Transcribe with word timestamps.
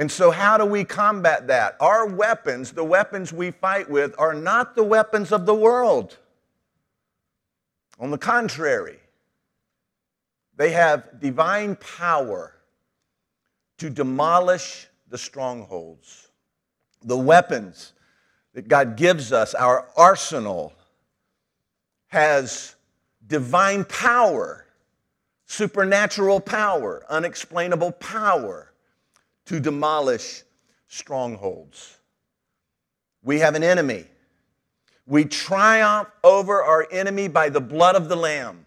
And 0.00 0.10
so, 0.10 0.30
how 0.30 0.56
do 0.56 0.64
we 0.64 0.82
combat 0.82 1.48
that? 1.48 1.76
Our 1.78 2.06
weapons, 2.06 2.72
the 2.72 2.82
weapons 2.82 3.34
we 3.34 3.50
fight 3.50 3.90
with, 3.90 4.14
are 4.18 4.32
not 4.32 4.74
the 4.74 4.82
weapons 4.82 5.30
of 5.30 5.44
the 5.44 5.54
world. 5.54 6.16
On 7.98 8.10
the 8.10 8.16
contrary, 8.16 8.96
they 10.56 10.70
have 10.70 11.20
divine 11.20 11.76
power 11.76 12.54
to 13.76 13.90
demolish 13.90 14.86
the 15.10 15.18
strongholds. 15.18 16.28
The 17.02 17.18
weapons 17.18 17.92
that 18.54 18.68
God 18.68 18.96
gives 18.96 19.34
us, 19.34 19.52
our 19.52 19.86
arsenal, 19.98 20.72
has 22.06 22.74
divine 23.26 23.84
power, 23.84 24.64
supernatural 25.44 26.40
power, 26.40 27.04
unexplainable 27.10 27.92
power 27.92 28.69
to 29.50 29.58
demolish 29.58 30.44
strongholds. 30.86 31.96
We 33.24 33.40
have 33.40 33.56
an 33.56 33.64
enemy. 33.64 34.04
We 35.08 35.24
triumph 35.24 36.08
over 36.22 36.62
our 36.62 36.86
enemy 36.92 37.26
by 37.26 37.48
the 37.48 37.60
blood 37.60 37.96
of 37.96 38.08
the 38.08 38.14
Lamb, 38.14 38.64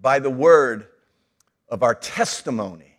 by 0.00 0.20
the 0.20 0.30
word 0.30 0.86
of 1.68 1.82
our 1.82 1.96
testimony. 1.96 2.96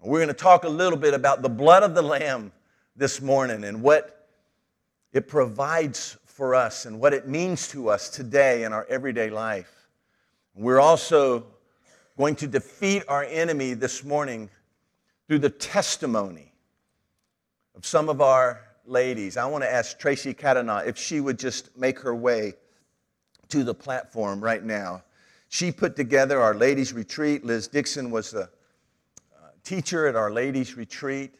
We're 0.00 0.20
going 0.20 0.28
to 0.28 0.32
talk 0.32 0.62
a 0.62 0.68
little 0.68 0.96
bit 0.96 1.12
about 1.12 1.42
the 1.42 1.48
blood 1.48 1.82
of 1.82 1.96
the 1.96 2.02
Lamb 2.02 2.52
this 2.94 3.20
morning 3.20 3.64
and 3.64 3.82
what 3.82 4.28
it 5.12 5.26
provides 5.26 6.16
for 6.24 6.54
us 6.54 6.86
and 6.86 7.00
what 7.00 7.12
it 7.12 7.26
means 7.26 7.66
to 7.70 7.88
us 7.88 8.10
today 8.10 8.62
in 8.62 8.72
our 8.72 8.86
everyday 8.88 9.30
life. 9.30 9.88
We're 10.54 10.78
also 10.78 11.46
going 12.16 12.36
to 12.36 12.46
defeat 12.46 13.02
our 13.08 13.24
enemy 13.24 13.74
this 13.74 14.04
morning 14.04 14.50
through 15.28 15.38
the 15.40 15.50
testimony 15.50 16.52
of 17.74 17.84
some 17.84 18.08
of 18.08 18.20
our 18.20 18.62
ladies. 18.86 19.36
I 19.36 19.46
want 19.46 19.64
to 19.64 19.72
ask 19.72 19.98
Tracy 19.98 20.32
Catana 20.32 20.86
if 20.86 20.96
she 20.96 21.20
would 21.20 21.38
just 21.38 21.76
make 21.76 21.98
her 22.00 22.14
way 22.14 22.54
to 23.48 23.64
the 23.64 23.74
platform 23.74 24.42
right 24.42 24.62
now. 24.62 25.02
She 25.48 25.70
put 25.70 25.96
together 25.96 26.40
our 26.40 26.54
ladies' 26.54 26.92
retreat. 26.92 27.44
Liz 27.44 27.68
Dixon 27.68 28.10
was 28.10 28.30
the 28.30 28.42
uh, 28.42 29.48
teacher 29.62 30.06
at 30.06 30.16
our 30.16 30.30
ladies' 30.30 30.76
retreat. 30.76 31.34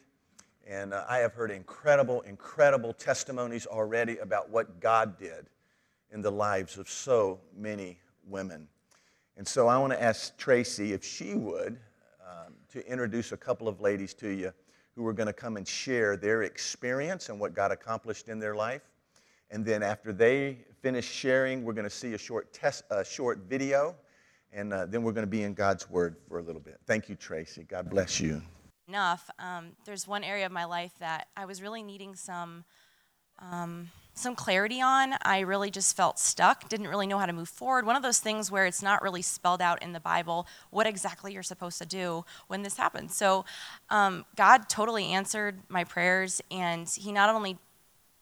And 0.65 0.93
uh, 0.93 1.05
I 1.07 1.19
have 1.19 1.33
heard 1.33 1.51
incredible, 1.51 2.21
incredible 2.21 2.93
testimonies 2.93 3.65
already 3.65 4.17
about 4.17 4.49
what 4.49 4.79
God 4.79 5.17
did 5.17 5.47
in 6.11 6.21
the 6.21 6.31
lives 6.31 6.77
of 6.77 6.89
so 6.89 7.39
many 7.55 7.99
women. 8.27 8.67
And 9.37 9.47
so 9.47 9.67
I 9.67 9.77
want 9.77 9.93
to 9.93 10.01
ask 10.01 10.35
Tracy 10.37 10.93
if 10.93 11.05
she 11.05 11.35
would 11.35 11.79
to 12.77 12.87
introduce 12.87 13.31
a 13.31 13.37
couple 13.37 13.67
of 13.67 13.81
ladies 13.81 14.13
to 14.13 14.29
you 14.29 14.51
who 14.95 15.05
are 15.07 15.13
going 15.13 15.27
to 15.27 15.33
come 15.33 15.57
and 15.57 15.67
share 15.67 16.15
their 16.15 16.43
experience 16.43 17.29
and 17.29 17.39
what 17.39 17.53
God 17.53 17.71
accomplished 17.71 18.29
in 18.29 18.39
their 18.39 18.55
life. 18.55 18.83
And 19.49 19.65
then 19.65 19.81
after 19.81 20.13
they 20.13 20.59
finish 20.81 21.05
sharing, 21.05 21.63
we're 21.63 21.73
going 21.73 21.89
to 21.89 21.89
see 21.89 22.13
a 22.13 22.17
short, 22.17 22.53
test, 22.53 22.83
a 22.91 23.03
short 23.03 23.39
video, 23.49 23.95
and 24.51 24.71
uh, 24.73 24.85
then 24.85 25.01
we're 25.01 25.11
going 25.11 25.25
to 25.25 25.29
be 25.29 25.43
in 25.43 25.53
God's 25.53 25.89
Word 25.89 26.17
for 26.27 26.37
a 26.37 26.41
little 26.41 26.61
bit. 26.61 26.77
Thank 26.85 27.09
you, 27.09 27.15
Tracy. 27.15 27.63
God 27.63 27.89
bless 27.89 28.19
you 28.19 28.41
enough, 28.87 29.29
um, 29.39 29.73
there's 29.85 30.07
one 30.07 30.23
area 30.23 30.45
of 30.45 30.51
my 30.51 30.65
life 30.65 30.93
that 30.99 31.27
I 31.35 31.45
was 31.45 31.61
really 31.61 31.83
needing 31.83 32.15
some 32.15 32.63
um, 33.39 33.89
some 34.13 34.35
clarity 34.35 34.81
on. 34.81 35.13
I 35.21 35.41
really 35.41 35.69
just 35.69 35.95
felt 35.95 36.19
stuck, 36.19 36.67
didn't 36.69 36.87
really 36.87 37.07
know 37.07 37.19
how 37.19 37.27
to 37.27 37.33
move 37.33 37.49
forward. 37.49 37.85
One 37.85 37.95
of 37.95 38.03
those 38.03 38.19
things 38.19 38.51
where 38.51 38.65
it's 38.65 38.81
not 38.81 39.01
really 39.01 39.21
spelled 39.21 39.61
out 39.61 39.81
in 39.83 39.93
the 39.93 39.99
Bible 39.99 40.47
what 40.71 40.87
exactly 40.87 41.33
you're 41.33 41.43
supposed 41.43 41.77
to 41.79 41.85
do 41.85 42.25
when 42.47 42.63
this 42.63 42.77
happens. 42.77 43.15
So 43.15 43.45
um, 43.89 44.25
God 44.35 44.69
totally 44.69 45.05
answered 45.05 45.59
my 45.69 45.83
prayers, 45.83 46.41
and 46.49 46.89
He 46.89 47.11
not 47.11 47.33
only 47.33 47.57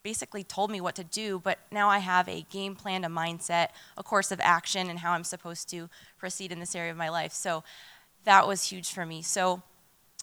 basically 0.03 0.43
told 0.43 0.69
me 0.69 0.80
what 0.80 0.95
to 0.95 1.03
do, 1.03 1.39
but 1.39 1.59
now 1.71 1.89
I 1.89 1.97
have 1.97 2.30
a 2.30 2.45
game 2.52 2.75
plan, 2.75 3.03
a 3.03 3.09
mindset, 3.09 3.69
a 3.97 4.03
course 4.03 4.31
of 4.31 4.39
action, 4.39 4.89
and 4.89 4.99
how 4.99 5.14
I'm 5.14 5.23
supposed 5.23 5.70
to 5.70 5.89
proceed 6.20 6.52
in 6.52 6.59
this 6.59 6.75
area 6.75 6.92
of 6.92 6.98
my 6.98 7.09
life. 7.09 7.33
So 7.33 7.64
that 8.23 8.48
was 8.48 8.70
huge 8.70 8.92
for 8.92 9.05
me. 9.05 9.23
So 9.23 9.64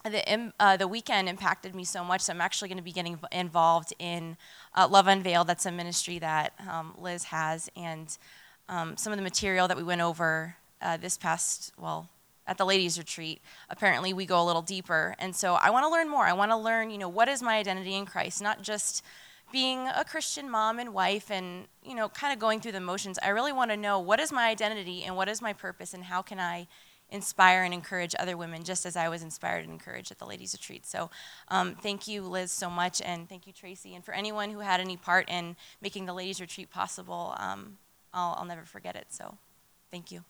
the, 0.04 0.52
uh, 0.60 0.76
the 0.76 0.88
weekend 0.88 1.28
impacted 1.28 1.74
me 1.74 1.84
so 1.84 2.04
much, 2.04 2.22
so 2.22 2.32
I'm 2.32 2.40
actually 2.40 2.68
going 2.68 2.78
to 2.78 2.84
be 2.84 2.92
getting 2.92 3.18
involved 3.30 3.92
in 3.98 4.36
uh, 4.74 4.88
Love 4.88 5.06
Unveiled. 5.06 5.46
That's 5.46 5.66
a 5.66 5.72
ministry 5.72 6.18
that 6.18 6.52
um, 6.68 6.94
Liz 6.98 7.24
has, 7.24 7.70
and 7.76 8.16
um, 8.68 8.96
some 8.96 9.12
of 9.12 9.18
the 9.18 9.22
material 9.22 9.68
that 9.68 9.76
we 9.76 9.82
went 9.82 10.00
over 10.00 10.56
uh, 10.80 10.96
this 10.96 11.16
past, 11.16 11.72
well, 11.78 12.08
at 12.46 12.58
the 12.58 12.64
ladies' 12.64 12.98
retreat, 12.98 13.40
apparently 13.70 14.12
we 14.12 14.26
go 14.26 14.42
a 14.42 14.44
little 14.44 14.62
deeper. 14.62 15.14
And 15.18 15.34
so 15.34 15.54
I 15.54 15.70
want 15.70 15.84
to 15.84 15.90
learn 15.90 16.08
more. 16.08 16.24
I 16.24 16.32
want 16.32 16.50
to 16.50 16.56
learn, 16.56 16.90
you 16.90 16.98
know, 16.98 17.08
what 17.08 17.28
is 17.28 17.42
my 17.42 17.56
identity 17.56 17.94
in 17.94 18.04
Christ, 18.04 18.42
not 18.42 18.62
just 18.62 19.04
being 19.52 19.86
a 19.88 20.04
Christian 20.04 20.50
mom 20.50 20.78
and 20.78 20.94
wife 20.94 21.30
and, 21.30 21.66
you 21.84 21.94
know, 21.94 22.08
kind 22.08 22.32
of 22.32 22.38
going 22.38 22.60
through 22.60 22.72
the 22.72 22.80
motions. 22.80 23.18
I 23.22 23.28
really 23.28 23.52
want 23.52 23.70
to 23.70 23.76
know 23.76 24.00
what 24.00 24.18
is 24.18 24.32
my 24.32 24.48
identity 24.48 25.04
and 25.04 25.14
what 25.14 25.28
is 25.28 25.42
my 25.42 25.52
purpose 25.52 25.94
and 25.94 26.04
how 26.04 26.22
can 26.22 26.40
I 26.40 26.66
inspire 27.12 27.62
and 27.62 27.72
encourage 27.72 28.14
other 28.18 28.36
women 28.36 28.64
just 28.64 28.86
as 28.86 28.96
I 28.96 29.08
was 29.08 29.22
inspired 29.22 29.64
and 29.64 29.72
encouraged 29.72 30.10
at 30.10 30.18
the 30.18 30.26
ladies' 30.26 30.54
retreat. 30.54 30.86
So 30.86 31.10
um, 31.48 31.76
thank 31.76 32.08
you, 32.08 32.22
Liz, 32.22 32.50
so 32.50 32.68
much, 32.68 33.00
and 33.02 33.28
thank 33.28 33.46
you, 33.46 33.52
Tracy. 33.52 33.94
And 33.94 34.04
for 34.04 34.12
anyone 34.14 34.50
who 34.50 34.60
had 34.60 34.80
any 34.80 34.96
part 34.96 35.28
in 35.28 35.56
making 35.80 36.06
the 36.06 36.14
ladies' 36.14 36.40
retreat 36.40 36.70
possible, 36.70 37.34
um, 37.38 37.76
I'll, 38.12 38.36
I'll 38.38 38.46
never 38.46 38.64
forget 38.64 38.96
it. 38.96 39.06
So 39.10 39.36
thank 39.90 40.10
you. 40.10 40.24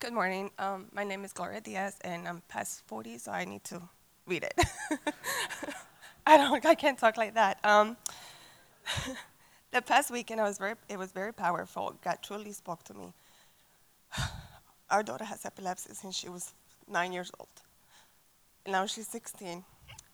Good 0.00 0.12
morning. 0.12 0.50
Um, 0.58 0.88
my 0.92 1.02
name 1.02 1.24
is 1.24 1.32
Gloria 1.32 1.62
Diaz, 1.62 1.96
and 2.02 2.28
I'm 2.28 2.42
past 2.48 2.82
40, 2.88 3.16
so 3.16 3.32
I 3.32 3.46
need 3.46 3.64
to 3.64 3.80
read 4.26 4.44
it. 4.44 4.66
I 6.26 6.36
don't. 6.38 6.64
I 6.64 6.74
can't 6.74 6.98
talk 6.98 7.16
like 7.16 7.34
that. 7.34 7.58
Um, 7.64 7.96
the 9.72 9.82
past 9.82 10.10
weekend, 10.10 10.40
I 10.40 10.44
was 10.44 10.58
very. 10.58 10.74
It 10.88 10.98
was 10.98 11.12
very 11.12 11.32
powerful. 11.32 11.94
God 12.02 12.18
truly 12.22 12.52
spoke 12.52 12.82
to 12.84 12.94
me. 12.94 13.12
Our 14.90 15.02
daughter 15.02 15.24
has 15.24 15.44
epilepsy 15.44 15.92
since 15.92 16.16
she 16.16 16.28
was 16.28 16.54
nine 16.88 17.12
years 17.12 17.30
old. 17.38 17.48
Now 18.66 18.86
she's 18.86 19.08
16. 19.08 19.64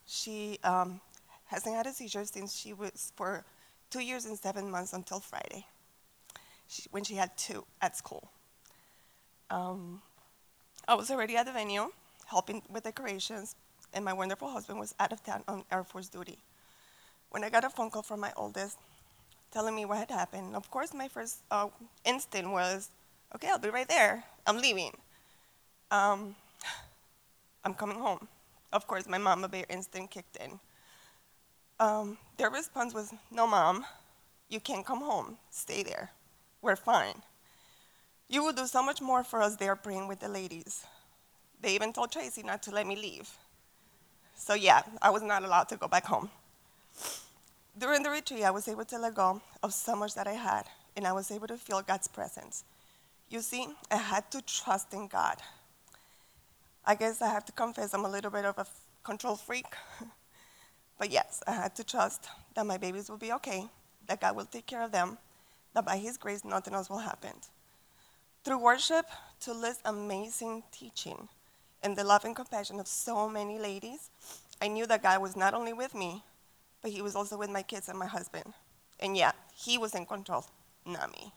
She 0.07 0.59
um, 0.65 1.01
hasn't 1.47 1.75
had 1.75 1.87
a 1.87 1.93
seizure 1.93 2.25
since 2.25 2.57
she 2.57 2.73
was 2.73 3.13
for 3.15 3.45
two 3.91 4.01
years 4.01 4.25
and 4.25 4.37
seven 4.37 4.71
months 4.71 4.93
until 4.93 5.21
Friday, 5.21 5.67
she, 6.69 6.83
when 6.91 7.05
she 7.05 7.15
had 7.15 7.37
two 7.37 7.65
at 7.81 7.97
school. 7.97 8.31
Um, 9.51 10.03
I 10.89 10.95
was 10.95 11.11
already 11.11 11.37
at 11.37 11.47
the 11.47 11.53
venue 11.53 11.91
helping 12.27 12.63
with 12.69 12.85
decorations, 12.85 13.55
and 13.93 14.05
my 14.05 14.13
wonderful 14.13 14.51
husband 14.51 14.79
was 14.79 14.95
out 14.99 15.13
of 15.13 15.23
town 15.25 15.43
on 15.49 15.65
Air 15.71 15.85
Force 15.85 16.09
duty. 16.09 16.39
When 17.31 17.45
I 17.45 17.51
got 17.51 17.65
a 17.65 17.71
phone 17.71 17.91
call 17.91 18.03
from 18.03 18.21
my 18.21 18.33
oldest 18.37 18.79
telling 19.51 19.75
me 19.75 19.85
what 19.85 19.99
had 19.99 20.11
happened, 20.11 20.55
of 20.55 20.71
course, 20.71 20.95
my 20.95 21.09
first 21.09 21.39
uh, 21.51 21.69
instinct 22.05 22.51
was, 22.51 22.91
okay, 23.35 23.49
I'll 23.49 23.59
be 23.59 23.71
right 23.71 23.89
there. 23.89 24.25
I'm 24.47 24.59
leaving. 24.59 24.93
Um, 25.91 26.35
I'm 27.65 27.75
coming 27.75 27.99
home. 27.99 28.29
Of 28.73 28.87
course, 28.87 29.09
my 29.09 29.19
mama 29.19 29.49
bear 29.49 29.65
instinct 29.69 30.13
kicked 30.13 30.37
in. 30.37 30.59
Um, 31.79 32.19
their 32.37 32.51
response 32.51 32.95
was, 32.95 33.13
no, 33.31 33.47
mom, 33.47 33.85
you 34.49 34.61
can't 34.61 34.87
come 34.87 35.01
home. 35.01 35.37
Stay 35.51 35.83
there. 35.83 36.11
We're 36.63 36.77
fine. 36.77 37.23
You 38.29 38.45
will 38.45 38.53
do 38.53 38.67
so 38.67 38.83
much 38.83 39.01
more 39.01 39.25
for 39.25 39.43
us 39.43 39.57
there 39.57 39.75
praying 39.75 40.07
with 40.07 40.21
the 40.21 40.29
ladies. 40.29 40.85
They 41.61 41.75
even 41.75 41.93
told 41.93 42.13
Tracy 42.13 42.43
not 42.43 42.63
to 42.65 42.71
let 42.71 42.87
me 42.87 42.97
leave. 42.97 43.31
So, 44.41 44.55
yeah, 44.55 44.81
I 45.03 45.11
was 45.11 45.23
not 45.23 45.45
allowed 45.45 45.69
to 45.69 45.77
go 45.77 45.87
back 45.87 46.07
home. 46.07 46.31
During 47.77 48.03
the 48.03 48.09
retreat, 48.09 48.43
I 48.43 48.51
was 48.51 48.67
able 48.69 48.87
to 48.87 48.99
let 48.99 49.15
go 49.15 49.43
of 49.63 49.75
so 49.75 49.95
much 49.95 50.15
that 50.15 50.27
I 50.27 50.33
had, 50.33 50.63
and 50.97 51.07
I 51.07 51.13
was 51.13 51.31
able 51.31 51.47
to 51.49 51.59
feel 51.59 51.83
God's 51.83 52.09
presence. 52.09 52.65
You 53.29 53.43
see, 53.43 53.67
I 53.91 53.97
had 53.97 54.31
to 54.31 54.41
trust 54.41 54.95
in 54.95 55.09
God. 55.09 55.37
I 56.87 56.95
guess 56.95 57.21
I 57.21 57.29
have 57.29 57.45
to 57.45 57.53
confess 57.53 57.93
I'm 57.93 58.07
a 58.07 58.11
little 58.11 58.31
bit 58.31 58.47
of 58.47 58.57
a 58.57 58.67
control 59.05 59.37
freak. 59.37 59.67
but 60.99 61.11
yes, 61.11 61.43
I 61.47 61.53
had 61.53 61.77
to 61.77 61.85
trust 61.85 62.27
that 62.55 62.65
my 62.65 62.79
babies 62.79 63.11
will 63.11 63.19
be 63.19 63.33
okay, 63.35 63.69
that 64.07 64.23
God 64.23 64.37
will 64.37 64.47
take 64.47 64.67
care 64.67 64.83
of 64.83 64.91
them, 64.91 65.19
that 65.75 65.85
by 65.85 65.99
His 65.99 66.17
grace, 66.17 66.47
nothing 66.47 66.73
else 66.73 66.89
will 66.89 66.99
happen. 66.99 67.33
Through 68.43 68.61
worship, 68.61 69.05
to 69.41 69.53
this 69.53 69.81
amazing 69.85 70.63
teaching, 70.73 71.29
and 71.83 71.97
the 71.97 72.05
love 72.05 72.25
and 72.25 72.37
compassion 72.37 72.81
of 72.81 72.87
so 72.87 73.29
many 73.29 73.59
ladies, 73.59 74.11
I 74.61 74.69
knew 74.69 74.87
that 74.87 75.03
God 75.03 75.23
was 75.23 75.37
not 75.37 75.55
only 75.55 75.73
with 75.73 75.95
me, 75.95 76.23
but 76.83 76.91
He 76.91 77.03
was 77.03 77.17
also 77.17 77.39
with 77.39 77.51
my 77.51 77.63
kids 77.63 77.89
and 77.89 77.99
my 77.99 78.07
husband. 78.07 78.53
And 79.01 79.17
yeah, 79.17 79.33
He 79.55 79.79
was 79.79 79.95
in 79.95 80.07
control, 80.07 80.45
not 80.85 81.11
me. 81.13 81.33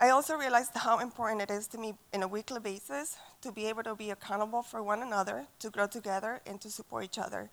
I 0.00 0.10
also 0.10 0.36
realized 0.36 0.72
how 0.74 0.98
important 0.98 1.42
it 1.42 1.50
is 1.50 1.66
to 1.68 1.78
me 1.78 1.94
in 2.12 2.22
a 2.22 2.28
weekly 2.28 2.60
basis 2.60 3.16
to 3.40 3.52
be 3.52 3.66
able 3.66 3.84
to 3.84 3.94
be 3.94 4.10
accountable 4.10 4.62
for 4.62 4.82
one 4.82 5.02
another, 5.02 5.46
to 5.60 5.70
grow 5.70 5.86
together, 5.86 6.40
and 6.46 6.60
to 6.60 6.70
support 6.70 7.04
each 7.04 7.18
other. 7.18 7.48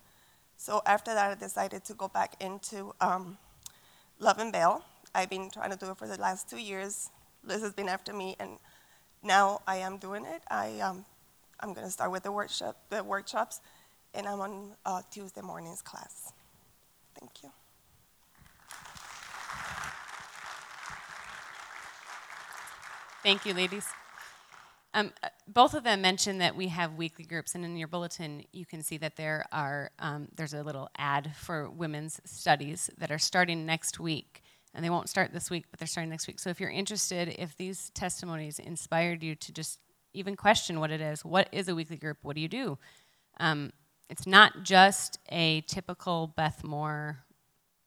So 0.58 0.82
after 0.86 1.14
that, 1.14 1.32
I 1.32 1.36
decided 1.36 1.86
to 1.86 1.94
go 1.94 2.08
back 2.08 2.36
into 2.40 2.94
um, 3.00 3.38
Love 4.20 4.40
Unveiled. 4.40 4.82
I've 5.16 5.30
been 5.30 5.50
trying 5.50 5.72
to 5.72 5.78
do 5.78 5.92
it 5.92 5.98
for 5.98 6.08
the 6.08 6.20
last 6.20 6.50
two 6.50 6.58
years. 6.58 7.10
Liz 7.44 7.62
has 7.62 7.74
been 7.74 7.90
after 7.90 8.12
me, 8.12 8.36
and 8.40 8.58
now 9.24 9.62
I 9.68 9.78
am 9.78 9.98
doing 9.98 10.26
it. 10.26 10.42
I, 10.50 10.80
um, 10.80 11.06
I'm 11.60 11.74
going 11.74 11.86
to 11.86 11.92
start 11.92 12.12
with 12.12 12.24
the, 12.24 12.32
workshop, 12.32 12.78
the 12.90 13.04
workshops, 13.04 13.62
and 14.14 14.28
I'm 14.28 14.40
on 14.40 14.72
uh, 14.86 15.02
Tuesday 15.12 15.42
morning's 15.42 15.82
class. 15.82 16.34
Thank 17.20 17.44
you. 17.44 17.52
Thank 23.24 23.46
you, 23.46 23.54
ladies. 23.54 23.86
Um, 24.94 25.14
uh, 25.24 25.30
both 25.48 25.74
of 25.74 25.84
them 25.84 26.02
mentioned 26.02 26.42
that 26.42 26.56
we 26.56 26.68
have 26.68 26.96
weekly 26.96 27.24
groups, 27.24 27.56
and 27.56 27.64
in 27.64 27.78
your 27.78 27.88
bulletin, 27.88 28.44
you 28.52 28.66
can 28.66 28.82
see 28.82 28.98
that 28.98 29.16
there 29.16 29.46
are 29.52 29.92
um, 30.00 30.28
there's 30.36 30.54
a 30.54 30.64
little 30.64 30.90
ad 30.98 31.32
for 31.36 31.70
women's 31.70 32.20
studies 32.26 32.90
that 32.98 33.12
are 33.12 33.20
starting 33.20 33.66
next 33.66 34.00
week, 34.00 34.41
and 34.74 34.84
they 34.84 34.90
won't 34.90 35.10
start 35.10 35.34
this 35.34 35.50
week, 35.50 35.66
but 35.70 35.80
they're 35.80 35.88
starting 35.88 36.10
next 36.10 36.28
week. 36.28 36.40
So 36.40 36.50
if 36.50 36.60
you're 36.60 36.70
interested, 36.70 37.36
if 37.38 37.58
these 37.58 37.90
testimonies 37.92 38.60
inspired 38.60 39.22
you 39.22 39.36
to 39.36 39.52
just 39.52 39.80
even 40.14 40.36
question 40.36 40.80
what 40.80 40.92
it 40.92 41.02
is, 41.02 41.26
what 41.26 41.50
is 41.52 41.68
a 41.68 41.76
weekly 41.76 41.98
group? 41.98 42.18
What 42.22 42.36
do 42.36 42.42
you 42.42 42.48
do? 42.48 42.78
Um, 43.40 43.72
it's 44.10 44.28
not 44.28 44.64
just 44.64 45.20
a 45.30 45.62
typical 45.62 46.34
Beth 46.36 46.64
Moore, 46.64 47.20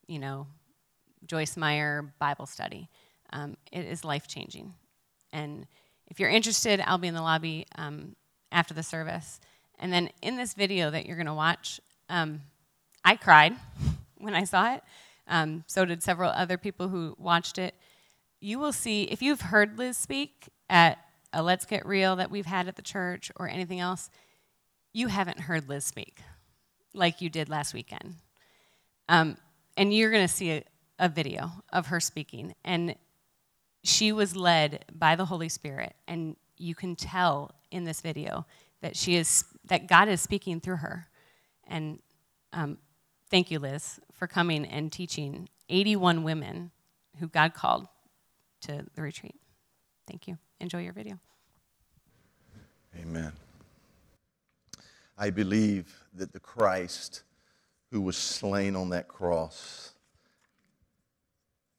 you 0.06 0.18
know, 0.18 0.46
Joyce 1.26 1.56
Meyer 1.56 2.14
Bible 2.18 2.46
study. 2.46 2.88
Um, 3.32 3.56
it 3.72 3.84
is 3.84 4.04
life 4.04 4.26
changing. 4.26 4.74
And 5.32 5.66
if 6.08 6.20
you're 6.20 6.30
interested, 6.30 6.80
I'll 6.80 6.98
be 6.98 7.08
in 7.08 7.14
the 7.14 7.22
lobby 7.22 7.66
um, 7.76 8.14
after 8.52 8.74
the 8.74 8.82
service. 8.82 9.40
And 9.78 9.92
then 9.92 10.10
in 10.22 10.36
this 10.36 10.54
video 10.54 10.90
that 10.90 11.06
you're 11.06 11.16
going 11.16 11.26
to 11.26 11.34
watch, 11.34 11.80
um, 12.08 12.42
I 13.04 13.16
cried 13.16 13.54
when 14.18 14.34
I 14.34 14.44
saw 14.44 14.74
it. 14.74 14.82
Um, 15.26 15.64
so 15.66 15.84
did 15.84 16.02
several 16.02 16.30
other 16.30 16.58
people 16.58 16.88
who 16.88 17.14
watched 17.18 17.58
it. 17.58 17.74
You 18.40 18.58
will 18.58 18.72
see, 18.72 19.04
if 19.04 19.22
you've 19.22 19.40
heard 19.40 19.78
Liz 19.78 19.96
speak 19.96 20.48
at 20.68 20.98
a 21.32 21.42
Let's 21.42 21.64
Get 21.64 21.86
Real 21.86 22.16
that 22.16 22.30
we've 22.30 22.46
had 22.46 22.68
at 22.68 22.76
the 22.76 22.82
church 22.82 23.30
or 23.36 23.48
anything 23.48 23.80
else, 23.80 24.10
you 24.92 25.08
haven't 25.08 25.40
heard 25.40 25.68
Liz 25.68 25.84
speak 25.84 26.20
like 26.92 27.20
you 27.20 27.28
did 27.28 27.48
last 27.48 27.74
weekend. 27.74 28.14
Um, 29.08 29.36
and 29.76 29.92
you're 29.92 30.10
going 30.10 30.26
to 30.26 30.32
see 30.32 30.52
a, 30.52 30.64
a 30.98 31.08
video 31.08 31.50
of 31.72 31.86
her 31.86 32.00
speaking. 32.00 32.54
And 32.64 32.94
she 33.82 34.12
was 34.12 34.36
led 34.36 34.84
by 34.94 35.16
the 35.16 35.26
Holy 35.26 35.48
Spirit, 35.48 35.94
and 36.08 36.36
you 36.56 36.74
can 36.74 36.96
tell 36.96 37.50
in 37.70 37.84
this 37.84 38.00
video 38.00 38.46
that 38.80 38.96
she 38.96 39.16
is 39.16 39.44
that 39.66 39.86
God 39.88 40.08
is 40.08 40.20
speaking 40.20 40.60
through 40.60 40.76
her. 40.76 41.06
And 41.66 41.98
um, 42.52 42.78
thank 43.34 43.50
you, 43.50 43.58
Liz, 43.58 43.98
for 44.12 44.28
coming 44.28 44.64
and 44.64 44.92
teaching 44.92 45.48
81 45.68 46.22
women 46.22 46.70
who 47.18 47.26
God 47.26 47.52
called 47.52 47.88
to 48.60 48.86
the 48.94 49.02
retreat. 49.02 49.34
Thank 50.06 50.28
you. 50.28 50.38
Enjoy 50.60 50.78
your 50.78 50.92
video. 50.92 51.18
Amen. 52.96 53.32
I 55.18 55.30
believe 55.30 55.92
that 56.14 56.32
the 56.32 56.38
Christ 56.38 57.24
who 57.90 58.00
was 58.00 58.16
slain 58.16 58.76
on 58.76 58.90
that 58.90 59.08
cross 59.08 59.94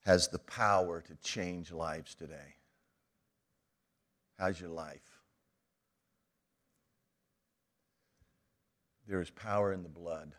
has 0.02 0.28
the 0.28 0.40
power 0.40 1.00
to 1.08 1.16
change 1.24 1.72
lives 1.72 2.16
today. 2.16 2.56
How's 4.38 4.60
your 4.60 4.72
life? 4.72 5.22
There 9.08 9.22
is 9.22 9.30
power 9.30 9.72
in 9.72 9.84
the 9.84 9.90
blood. 9.90 10.34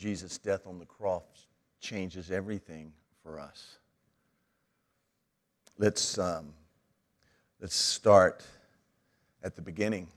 Jesus' 0.00 0.38
death 0.38 0.66
on 0.66 0.78
the 0.78 0.86
cross 0.86 1.46
changes 1.78 2.30
everything 2.30 2.90
for 3.22 3.38
us. 3.38 3.76
Let's, 5.76 6.16
um, 6.16 6.54
let's 7.60 7.74
start 7.74 8.42
at 9.42 9.54
the 9.54 9.60
beginning. 9.60 10.08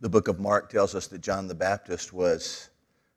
The 0.00 0.08
book 0.08 0.26
of 0.26 0.40
Mark 0.40 0.70
tells 0.70 0.96
us 0.96 1.06
that 1.06 1.20
John 1.20 1.46
the 1.46 1.54
Baptist 1.54 2.12
was 2.12 2.70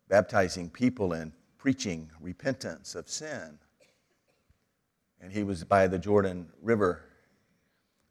baptizing 0.10 0.70
people 0.70 1.14
and 1.14 1.32
preaching 1.58 2.08
repentance 2.22 2.94
of 2.94 3.10
sin. 3.10 3.58
And 5.20 5.32
he 5.32 5.42
was 5.42 5.64
by 5.64 5.88
the 5.88 5.98
Jordan 5.98 6.50
River. 6.62 7.02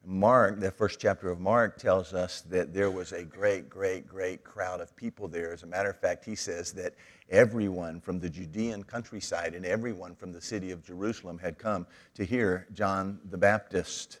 Mark, 0.05 0.59
the 0.59 0.71
first 0.71 0.99
chapter 0.99 1.29
of 1.29 1.39
Mark, 1.39 1.77
tells 1.77 2.13
us 2.13 2.41
that 2.41 2.73
there 2.73 2.91
was 2.91 3.11
a 3.11 3.23
great, 3.23 3.69
great, 3.69 4.07
great 4.07 4.43
crowd 4.43 4.81
of 4.81 4.95
people 4.95 5.27
there. 5.27 5.51
As 5.51 5.63
a 5.63 5.67
matter 5.67 5.89
of 5.89 5.99
fact, 5.99 6.23
he 6.25 6.35
says 6.35 6.71
that 6.73 6.93
everyone 7.29 7.99
from 7.99 8.19
the 8.19 8.29
Judean 8.29 8.83
countryside 8.83 9.55
and 9.55 9.65
everyone 9.65 10.15
from 10.15 10.31
the 10.31 10.41
city 10.41 10.71
of 10.71 10.85
Jerusalem 10.85 11.37
had 11.37 11.57
come 11.57 11.87
to 12.13 12.23
hear 12.23 12.67
John 12.73 13.19
the 13.29 13.37
Baptist. 13.37 14.19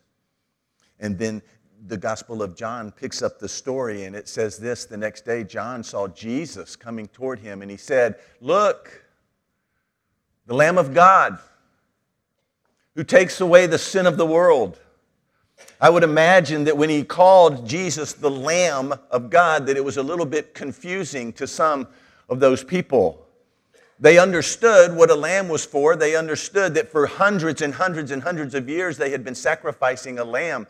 And 0.99 1.17
then 1.17 1.41
the 1.87 1.97
Gospel 1.97 2.41
of 2.41 2.55
John 2.55 2.91
picks 2.91 3.21
up 3.21 3.39
the 3.39 3.49
story, 3.49 4.05
and 4.05 4.15
it 4.15 4.27
says 4.27 4.57
this 4.57 4.85
the 4.85 4.97
next 4.97 5.25
day 5.25 5.43
John 5.43 5.83
saw 5.83 6.07
Jesus 6.07 6.75
coming 6.75 7.07
toward 7.07 7.39
him, 7.39 7.61
and 7.61 7.69
he 7.69 7.77
said, 7.77 8.15
Look, 8.41 9.05
the 10.47 10.55
Lamb 10.55 10.77
of 10.77 10.93
God 10.93 11.37
who 12.95 13.03
takes 13.03 13.41
away 13.41 13.67
the 13.67 13.77
sin 13.77 14.07
of 14.07 14.17
the 14.17 14.25
world. 14.25 14.79
I 15.79 15.89
would 15.89 16.03
imagine 16.03 16.63
that 16.65 16.77
when 16.77 16.89
he 16.89 17.03
called 17.03 17.67
Jesus 17.67 18.13
the 18.13 18.31
Lamb 18.31 18.93
of 19.11 19.29
God, 19.29 19.65
that 19.67 19.77
it 19.77 19.83
was 19.83 19.97
a 19.97 20.03
little 20.03 20.25
bit 20.25 20.53
confusing 20.53 21.33
to 21.33 21.47
some 21.47 21.87
of 22.29 22.39
those 22.39 22.63
people. 22.63 23.25
They 23.99 24.17
understood 24.17 24.95
what 24.95 25.09
a 25.09 25.15
lamb 25.15 25.47
was 25.47 25.65
for. 25.65 25.95
They 25.95 26.15
understood 26.15 26.73
that 26.73 26.91
for 26.91 27.07
hundreds 27.07 27.61
and 27.61 27.73
hundreds 27.73 28.11
and 28.11 28.21
hundreds 28.21 28.53
of 28.53 28.67
years 28.67 28.97
they 28.97 29.09
had 29.09 29.23
been 29.23 29.35
sacrificing 29.35 30.19
a 30.19 30.25
lamb. 30.25 30.67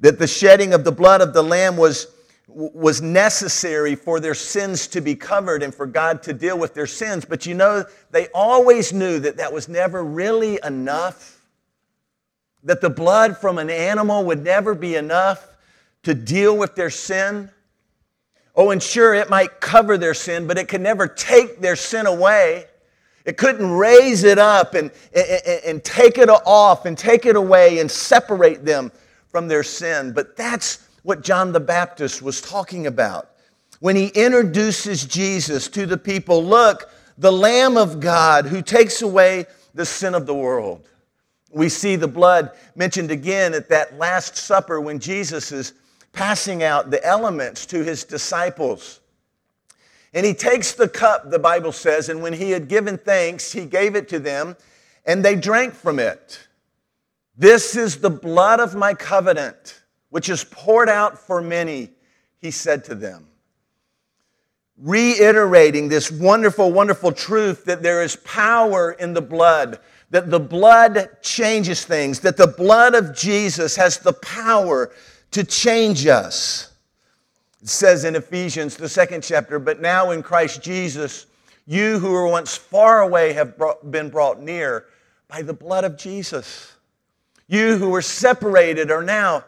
That 0.00 0.18
the 0.18 0.26
shedding 0.26 0.72
of 0.72 0.84
the 0.84 0.92
blood 0.92 1.20
of 1.20 1.32
the 1.32 1.42
lamb 1.42 1.76
was 1.76 2.08
was 2.48 3.02
necessary 3.02 3.96
for 3.96 4.20
their 4.20 4.34
sins 4.34 4.86
to 4.86 5.00
be 5.00 5.16
covered 5.16 5.62
and 5.62 5.74
for 5.74 5.84
God 5.84 6.22
to 6.22 6.32
deal 6.32 6.56
with 6.56 6.74
their 6.74 6.86
sins. 6.86 7.24
But 7.24 7.44
you 7.44 7.54
know, 7.54 7.84
they 8.12 8.28
always 8.28 8.92
knew 8.92 9.18
that 9.18 9.36
that 9.38 9.52
was 9.52 9.68
never 9.68 10.04
really 10.04 10.60
enough, 10.62 11.35
that 12.66 12.80
the 12.80 12.90
blood 12.90 13.38
from 13.38 13.58
an 13.58 13.70
animal 13.70 14.24
would 14.24 14.42
never 14.44 14.74
be 14.74 14.96
enough 14.96 15.48
to 16.02 16.14
deal 16.14 16.56
with 16.56 16.74
their 16.74 16.90
sin. 16.90 17.48
Oh, 18.56 18.70
and 18.70 18.82
sure, 18.82 19.14
it 19.14 19.30
might 19.30 19.60
cover 19.60 19.96
their 19.96 20.14
sin, 20.14 20.46
but 20.46 20.58
it 20.58 20.68
could 20.68 20.80
never 20.80 21.06
take 21.06 21.60
their 21.60 21.76
sin 21.76 22.06
away. 22.06 22.66
It 23.24 23.36
couldn't 23.36 23.70
raise 23.70 24.24
it 24.24 24.38
up 24.38 24.74
and, 24.74 24.90
and, 25.14 25.60
and 25.64 25.84
take 25.84 26.18
it 26.18 26.28
off 26.28 26.86
and 26.86 26.98
take 26.98 27.24
it 27.24 27.36
away 27.36 27.78
and 27.78 27.90
separate 27.90 28.64
them 28.64 28.90
from 29.28 29.46
their 29.46 29.62
sin. 29.62 30.12
But 30.12 30.36
that's 30.36 30.88
what 31.02 31.22
John 31.22 31.52
the 31.52 31.60
Baptist 31.60 32.20
was 32.20 32.40
talking 32.40 32.88
about. 32.88 33.30
When 33.78 33.94
he 33.94 34.08
introduces 34.08 35.04
Jesus 35.04 35.68
to 35.68 35.86
the 35.86 35.98
people, 35.98 36.44
look, 36.44 36.90
the 37.16 37.32
Lamb 37.32 37.76
of 37.76 38.00
God 38.00 38.46
who 38.46 38.60
takes 38.60 39.02
away 39.02 39.46
the 39.74 39.86
sin 39.86 40.14
of 40.14 40.26
the 40.26 40.34
world. 40.34 40.84
We 41.56 41.70
see 41.70 41.96
the 41.96 42.06
blood 42.06 42.50
mentioned 42.74 43.10
again 43.10 43.54
at 43.54 43.70
that 43.70 43.96
Last 43.96 44.36
Supper 44.36 44.78
when 44.78 44.98
Jesus 44.98 45.52
is 45.52 45.72
passing 46.12 46.62
out 46.62 46.90
the 46.90 47.02
elements 47.02 47.64
to 47.66 47.82
his 47.82 48.04
disciples. 48.04 49.00
And 50.12 50.26
he 50.26 50.34
takes 50.34 50.74
the 50.74 50.86
cup, 50.86 51.30
the 51.30 51.38
Bible 51.38 51.72
says, 51.72 52.10
and 52.10 52.20
when 52.20 52.34
he 52.34 52.50
had 52.50 52.68
given 52.68 52.98
thanks, 52.98 53.52
he 53.52 53.64
gave 53.64 53.96
it 53.96 54.06
to 54.10 54.18
them, 54.18 54.54
and 55.06 55.24
they 55.24 55.34
drank 55.34 55.72
from 55.72 55.98
it. 55.98 56.46
This 57.38 57.74
is 57.74 57.96
the 57.96 58.10
blood 58.10 58.60
of 58.60 58.74
my 58.74 58.92
covenant 58.92 59.80
which 60.10 60.28
is 60.28 60.44
poured 60.44 60.90
out 60.90 61.18
for 61.18 61.40
many, 61.40 61.88
he 62.38 62.50
said 62.50 62.84
to 62.84 62.94
them. 62.94 63.28
Reiterating 64.76 65.88
this 65.88 66.10
wonderful, 66.10 66.70
wonderful 66.70 67.12
truth 67.12 67.64
that 67.64 67.82
there 67.82 68.02
is 68.02 68.16
power 68.16 68.92
in 68.92 69.14
the 69.14 69.22
blood, 69.22 69.80
that 70.10 70.30
the 70.30 70.40
blood 70.40 71.08
changes 71.22 71.84
things, 71.84 72.20
that 72.20 72.36
the 72.36 72.46
blood 72.46 72.94
of 72.94 73.16
Jesus 73.16 73.76
has 73.76 73.98
the 73.98 74.12
power 74.12 74.92
to 75.32 75.44
change 75.44 76.06
us. 76.06 76.72
It 77.62 77.68
says 77.68 78.04
in 78.04 78.14
Ephesians, 78.14 78.76
the 78.76 78.88
second 78.88 79.22
chapter, 79.22 79.58
but 79.58 79.80
now 79.80 80.12
in 80.12 80.22
Christ 80.22 80.62
Jesus, 80.62 81.26
you 81.66 81.98
who 81.98 82.12
were 82.12 82.28
once 82.28 82.56
far 82.56 83.02
away 83.02 83.32
have 83.32 83.58
brought, 83.58 83.90
been 83.90 84.08
brought 84.08 84.40
near 84.40 84.86
by 85.28 85.42
the 85.42 85.52
blood 85.52 85.82
of 85.84 85.98
Jesus. 85.98 86.72
You 87.48 87.76
who 87.76 87.90
were 87.90 88.02
separated 88.02 88.90
are 88.90 89.02
now 89.02 89.44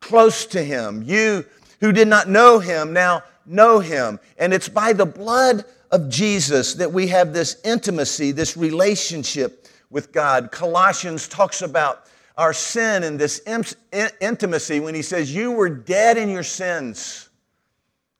close 0.00 0.46
to 0.46 0.62
him. 0.62 1.02
You 1.02 1.44
who 1.80 1.92
did 1.92 2.08
not 2.08 2.28
know 2.28 2.58
him 2.58 2.92
now 2.92 3.22
know 3.44 3.80
him. 3.80 4.18
And 4.38 4.54
it's 4.54 4.68
by 4.68 4.92
the 4.92 5.06
blood 5.06 5.64
of 5.90 6.08
Jesus 6.08 6.74
that 6.74 6.90
we 6.90 7.06
have 7.08 7.32
this 7.32 7.58
intimacy, 7.64 8.32
this 8.32 8.56
relationship 8.56 9.68
with 9.92 10.10
God. 10.10 10.50
Colossians 10.50 11.28
talks 11.28 11.62
about 11.62 12.06
our 12.36 12.54
sin 12.54 13.04
and 13.04 13.18
this 13.18 13.42
intimacy 13.46 14.80
when 14.80 14.94
he 14.94 15.02
says, 15.02 15.32
You 15.32 15.52
were 15.52 15.68
dead 15.68 16.16
in 16.16 16.30
your 16.30 16.42
sins 16.42 17.28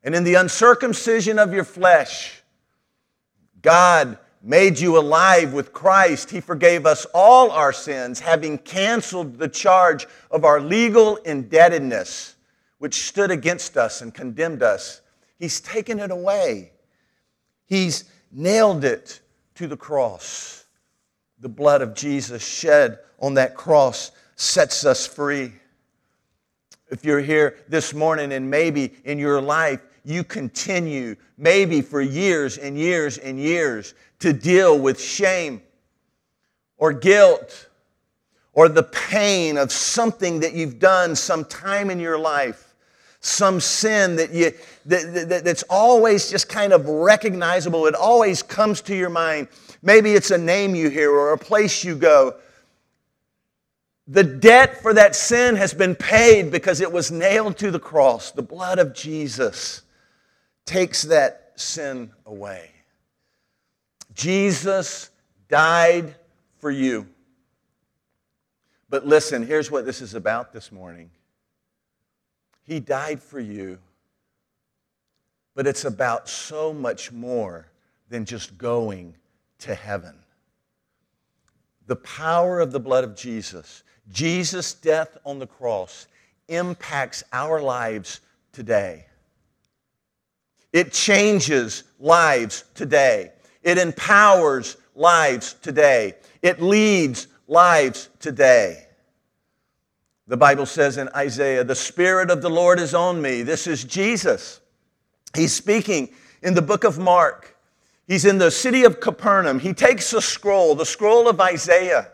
and 0.04 0.14
in 0.14 0.22
the 0.22 0.34
uncircumcision 0.34 1.38
of 1.38 1.52
your 1.52 1.64
flesh. 1.64 2.42
God 3.62 4.18
made 4.42 4.78
you 4.78 4.98
alive 4.98 5.54
with 5.54 5.72
Christ. 5.72 6.30
He 6.30 6.40
forgave 6.40 6.84
us 6.84 7.06
all 7.14 7.50
our 7.50 7.72
sins, 7.72 8.20
having 8.20 8.58
canceled 8.58 9.38
the 9.38 9.48
charge 9.48 10.06
of 10.30 10.44
our 10.44 10.60
legal 10.60 11.16
indebtedness, 11.18 12.36
which 12.78 13.06
stood 13.06 13.30
against 13.30 13.76
us 13.76 14.02
and 14.02 14.12
condemned 14.12 14.62
us. 14.62 15.00
He's 15.38 15.60
taken 15.60 16.00
it 16.00 16.10
away. 16.10 16.72
He's 17.66 18.04
nailed 18.30 18.84
it 18.84 19.20
to 19.54 19.66
the 19.66 19.76
cross. 19.76 20.61
The 21.42 21.48
blood 21.48 21.82
of 21.82 21.94
Jesus 21.94 22.46
shed 22.46 23.00
on 23.18 23.34
that 23.34 23.56
cross 23.56 24.12
sets 24.36 24.86
us 24.86 25.08
free. 25.08 25.52
If 26.88 27.04
you're 27.04 27.20
here 27.20 27.56
this 27.68 27.92
morning 27.92 28.32
and 28.32 28.48
maybe 28.48 28.94
in 29.04 29.18
your 29.18 29.40
life 29.40 29.80
you 30.04 30.22
continue, 30.22 31.16
maybe 31.36 31.82
for 31.82 32.00
years 32.00 32.58
and 32.58 32.78
years 32.78 33.18
and 33.18 33.40
years, 33.40 33.94
to 34.20 34.32
deal 34.32 34.78
with 34.78 35.00
shame 35.00 35.62
or 36.78 36.92
guilt 36.92 37.68
or 38.52 38.68
the 38.68 38.84
pain 38.84 39.56
of 39.56 39.72
something 39.72 40.40
that 40.40 40.52
you've 40.52 40.78
done 40.78 41.16
some 41.16 41.44
time 41.44 41.90
in 41.90 41.98
your 41.98 42.18
life, 42.18 42.72
some 43.18 43.58
sin 43.58 44.14
that 44.14 44.32
you, 44.32 44.52
that, 44.86 45.28
that, 45.28 45.44
that's 45.44 45.64
always 45.64 46.30
just 46.30 46.48
kind 46.48 46.72
of 46.72 46.86
recognizable, 46.86 47.86
it 47.86 47.96
always 47.96 48.44
comes 48.44 48.80
to 48.82 48.94
your 48.94 49.10
mind. 49.10 49.48
Maybe 49.82 50.14
it's 50.14 50.30
a 50.30 50.38
name 50.38 50.74
you 50.74 50.88
hear 50.88 51.10
or 51.10 51.32
a 51.32 51.38
place 51.38 51.82
you 51.82 51.96
go. 51.96 52.36
The 54.06 54.24
debt 54.24 54.80
for 54.80 54.94
that 54.94 55.16
sin 55.16 55.56
has 55.56 55.74
been 55.74 55.94
paid 55.94 56.50
because 56.50 56.80
it 56.80 56.90
was 56.90 57.10
nailed 57.10 57.58
to 57.58 57.70
the 57.70 57.78
cross. 57.78 58.30
The 58.30 58.42
blood 58.42 58.78
of 58.78 58.94
Jesus 58.94 59.82
takes 60.64 61.02
that 61.02 61.52
sin 61.56 62.12
away. 62.26 62.70
Jesus 64.14 65.10
died 65.48 66.14
for 66.58 66.70
you. 66.70 67.06
But 68.88 69.06
listen, 69.06 69.46
here's 69.46 69.70
what 69.70 69.86
this 69.86 70.00
is 70.00 70.14
about 70.14 70.52
this 70.52 70.70
morning. 70.70 71.10
He 72.64 72.78
died 72.78 73.22
for 73.22 73.40
you, 73.40 73.78
but 75.54 75.66
it's 75.66 75.84
about 75.84 76.28
so 76.28 76.72
much 76.72 77.10
more 77.10 77.66
than 78.08 78.24
just 78.24 78.58
going 78.58 79.14
to 79.62 79.74
heaven. 79.74 80.14
The 81.86 81.96
power 81.96 82.60
of 82.60 82.72
the 82.72 82.80
blood 82.80 83.04
of 83.04 83.16
Jesus, 83.16 83.82
Jesus' 84.10 84.74
death 84.74 85.16
on 85.24 85.38
the 85.38 85.46
cross, 85.46 86.06
impacts 86.48 87.24
our 87.32 87.60
lives 87.60 88.20
today. 88.52 89.06
It 90.72 90.92
changes 90.92 91.84
lives 91.98 92.64
today. 92.74 93.32
It 93.62 93.78
empowers 93.78 94.76
lives 94.94 95.54
today. 95.54 96.14
It 96.40 96.60
leads 96.60 97.28
lives 97.46 98.08
today. 98.20 98.86
The 100.28 100.36
Bible 100.36 100.66
says 100.66 100.96
in 100.96 101.08
Isaiah, 101.14 101.62
The 101.62 101.74
Spirit 101.74 102.30
of 102.30 102.42
the 102.42 102.50
Lord 102.50 102.80
is 102.80 102.94
on 102.94 103.20
me. 103.20 103.42
This 103.42 103.66
is 103.66 103.84
Jesus. 103.84 104.60
He's 105.36 105.52
speaking 105.52 106.08
in 106.42 106.54
the 106.54 106.62
book 106.62 106.84
of 106.84 106.98
Mark. 106.98 107.51
He's 108.06 108.24
in 108.24 108.38
the 108.38 108.50
city 108.50 108.84
of 108.84 109.00
Capernaum. 109.00 109.60
He 109.60 109.72
takes 109.72 110.12
a 110.12 110.20
scroll, 110.20 110.74
the 110.74 110.86
scroll 110.86 111.28
of 111.28 111.40
Isaiah, 111.40 112.08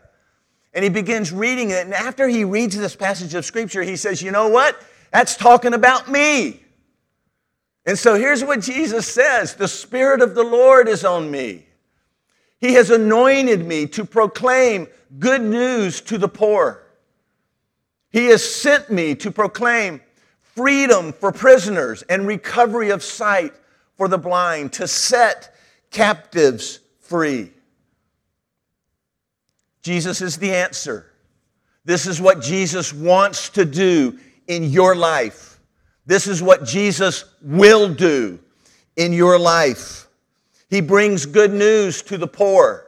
and 0.73 0.83
he 0.83 0.89
begins 0.89 1.31
reading 1.31 1.71
it. 1.71 1.85
And 1.85 1.93
after 1.93 2.27
he 2.27 2.43
reads 2.43 2.77
this 2.77 2.95
passage 2.95 3.33
of 3.33 3.45
Scripture, 3.45 3.81
he 3.81 3.95
says, 3.95 4.21
You 4.21 4.31
know 4.31 4.49
what? 4.49 4.81
That's 5.11 5.35
talking 5.35 5.73
about 5.73 6.09
me. 6.09 6.61
And 7.85 7.97
so 7.97 8.15
here's 8.15 8.43
what 8.43 8.61
Jesus 8.61 9.11
says 9.11 9.55
The 9.55 9.67
Spirit 9.67 10.21
of 10.21 10.35
the 10.35 10.43
Lord 10.43 10.87
is 10.87 11.03
on 11.03 11.31
me. 11.31 11.65
He 12.59 12.73
has 12.73 12.91
anointed 12.91 13.65
me 13.65 13.87
to 13.87 14.05
proclaim 14.05 14.87
good 15.17 15.41
news 15.41 16.01
to 16.01 16.17
the 16.17 16.27
poor. 16.27 16.83
He 18.11 18.25
has 18.27 18.43
sent 18.43 18.91
me 18.91 19.15
to 19.15 19.31
proclaim 19.31 20.01
freedom 20.41 21.13
for 21.13 21.31
prisoners 21.31 22.03
and 22.03 22.27
recovery 22.27 22.89
of 22.89 23.03
sight 23.03 23.53
for 23.97 24.07
the 24.07 24.17
blind, 24.17 24.73
to 24.73 24.87
set 24.87 25.55
captives 25.91 26.79
free. 26.99 27.51
Jesus 29.81 30.21
is 30.21 30.37
the 30.37 30.53
answer. 30.53 31.11
This 31.85 32.05
is 32.05 32.21
what 32.21 32.41
Jesus 32.41 32.93
wants 32.93 33.49
to 33.49 33.65
do 33.65 34.19
in 34.47 34.65
your 34.65 34.95
life. 34.95 35.59
This 36.05 36.27
is 36.27 36.41
what 36.41 36.65
Jesus 36.65 37.25
will 37.41 37.93
do 37.93 38.39
in 38.95 39.13
your 39.13 39.39
life. 39.39 40.07
He 40.69 40.81
brings 40.81 41.25
good 41.25 41.53
news 41.53 42.01
to 42.03 42.17
the 42.17 42.27
poor. 42.27 42.87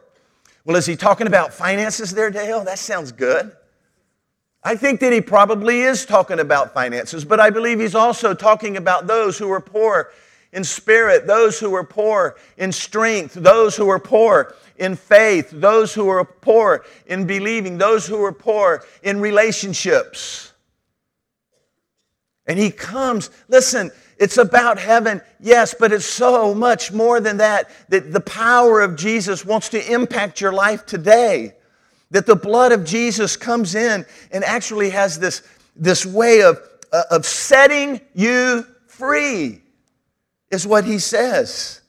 Well, 0.66 0.76
is 0.76 0.86
he 0.86 0.96
talking 0.96 1.28
about 1.28 1.54
finances 1.54 2.12
there, 2.12 2.30
Dale? 2.30 2.64
That 2.64 2.78
sounds 2.78 3.12
good. 3.12 3.52
I 4.64 4.76
think 4.76 5.00
that 5.00 5.12
he 5.12 5.22
probably 5.22 5.82
is 5.82 6.06
talking 6.06 6.40
about 6.40 6.74
finances, 6.74 7.26
but 7.26 7.40
I 7.40 7.50
believe 7.50 7.80
he's 7.80 7.96
also 7.96 8.36
talking 8.36 8.78
about 8.78 9.08
those 9.08 9.38
who 9.40 9.52
are 9.52 9.62
poor 9.62 10.12
in 10.54 10.64
spirit, 10.64 11.28
those 11.28 11.60
who 11.60 11.74
are 11.74 11.84
poor 11.84 12.36
in 12.58 12.72
strength, 12.72 13.34
those 13.34 13.76
who 13.76 13.90
are 13.90 14.00
poor 14.00 14.54
in 14.78 14.96
faith, 14.96 15.50
those 15.52 15.94
who 15.94 16.10
are 16.10 16.26
poor 16.26 16.84
in 17.06 17.26
believing, 17.26 17.78
those 17.78 18.06
who 18.06 18.24
are 18.24 18.34
poor 18.34 18.84
in 19.04 19.22
relationships. 19.22 20.52
And 22.48 22.60
he 22.60 22.72
comes, 22.72 23.30
listen, 23.48 23.92
it's 24.18 24.38
about 24.38 24.78
heaven, 24.78 25.22
yes, 25.40 25.74
but 25.80 25.92
it's 25.92 26.06
so 26.06 26.54
much 26.54 26.92
more 26.92 27.22
than 27.22 27.38
that. 27.38 27.70
That 27.90 28.12
the 28.12 28.20
power 28.20 28.82
of 28.82 28.96
Jesus 28.96 29.46
wants 29.46 29.70
to 29.70 29.94
impact 29.94 30.42
your 30.42 30.52
life 30.52 30.86
today. 30.86 31.54
That 32.10 32.26
the 32.26 32.36
blood 32.36 32.72
of 32.72 32.84
Jesus 32.84 33.38
comes 33.38 33.74
in 33.74 34.06
and 34.32 34.44
actually 34.44 34.90
has 34.90 35.18
this, 35.18 35.44
this 35.76 36.06
way 36.06 36.42
of, 36.42 36.60
uh, 36.92 37.04
of 37.10 37.26
setting 37.26 38.02
you 38.14 38.66
free, 38.88 39.62
is 40.52 40.68
what 40.68 40.86
he 40.86 41.00
says. 41.00 41.82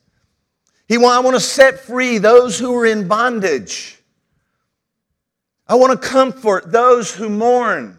He 0.89 0.99
want, 0.99 1.17
I 1.17 1.21
want 1.21 1.37
to 1.37 1.41
set 1.41 1.81
free 1.81 2.19
those 2.19 2.59
who 2.59 2.77
are 2.77 2.87
in 2.87 3.09
bondage. 3.09 3.99
I 5.67 5.75
want 5.75 6.01
to 6.01 6.09
comfort 6.09 6.71
those 6.71 7.15
who 7.15 7.29
mourn. 7.29 7.99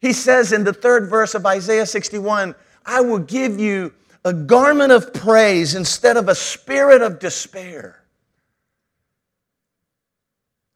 He 0.00 0.12
says 0.12 0.52
in 0.52 0.64
the 0.64 0.72
third 0.72 1.08
verse 1.08 1.34
of 1.34 1.46
Isaiah 1.46 1.86
61 1.86 2.54
I 2.84 3.00
will 3.00 3.18
give 3.18 3.58
you 3.58 3.92
a 4.24 4.32
garment 4.32 4.92
of 4.92 5.12
praise 5.12 5.74
instead 5.74 6.16
of 6.16 6.28
a 6.28 6.34
spirit 6.34 7.02
of 7.02 7.18
despair. 7.18 8.02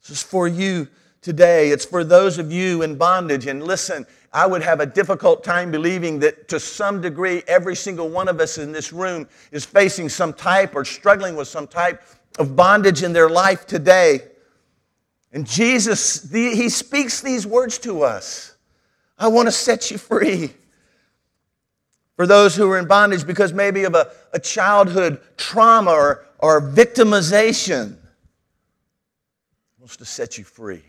This 0.02 0.10
is 0.10 0.22
for 0.22 0.48
you 0.48 0.88
today. 1.20 1.70
It's 1.70 1.84
for 1.84 2.02
those 2.04 2.38
of 2.38 2.52
you 2.52 2.82
in 2.82 2.96
bondage. 2.96 3.46
And 3.46 3.62
listen, 3.62 4.06
I 4.32 4.46
would 4.46 4.62
have 4.62 4.80
a 4.80 4.86
difficult 4.86 5.42
time 5.42 5.70
believing 5.70 6.20
that 6.20 6.48
to 6.48 6.60
some 6.60 7.00
degree, 7.00 7.42
every 7.48 7.74
single 7.74 8.08
one 8.08 8.28
of 8.28 8.40
us 8.40 8.58
in 8.58 8.70
this 8.70 8.92
room 8.92 9.28
is 9.50 9.64
facing 9.64 10.08
some 10.08 10.32
type 10.32 10.76
or 10.76 10.84
struggling 10.84 11.34
with 11.34 11.48
some 11.48 11.66
type 11.66 12.02
of 12.38 12.54
bondage 12.54 13.02
in 13.02 13.12
their 13.12 13.28
life 13.28 13.66
today. 13.66 14.20
And 15.32 15.46
Jesus, 15.46 16.30
He 16.30 16.68
speaks 16.68 17.20
these 17.20 17.46
words 17.46 17.78
to 17.78 18.02
us. 18.02 18.56
I 19.18 19.28
want 19.28 19.48
to 19.48 19.52
set 19.52 19.90
you 19.90 19.98
free. 19.98 20.54
For 22.16 22.26
those 22.26 22.54
who 22.54 22.70
are 22.70 22.78
in 22.78 22.86
bondage 22.86 23.26
because 23.26 23.52
maybe 23.52 23.84
of 23.84 23.94
a, 23.94 24.12
a 24.32 24.38
childhood 24.38 25.20
trauma 25.38 25.90
or, 25.90 26.26
or 26.38 26.60
victimization, 26.60 27.96
wants 29.78 29.96
to 29.96 30.04
set 30.04 30.38
you 30.38 30.44
free. 30.44 30.84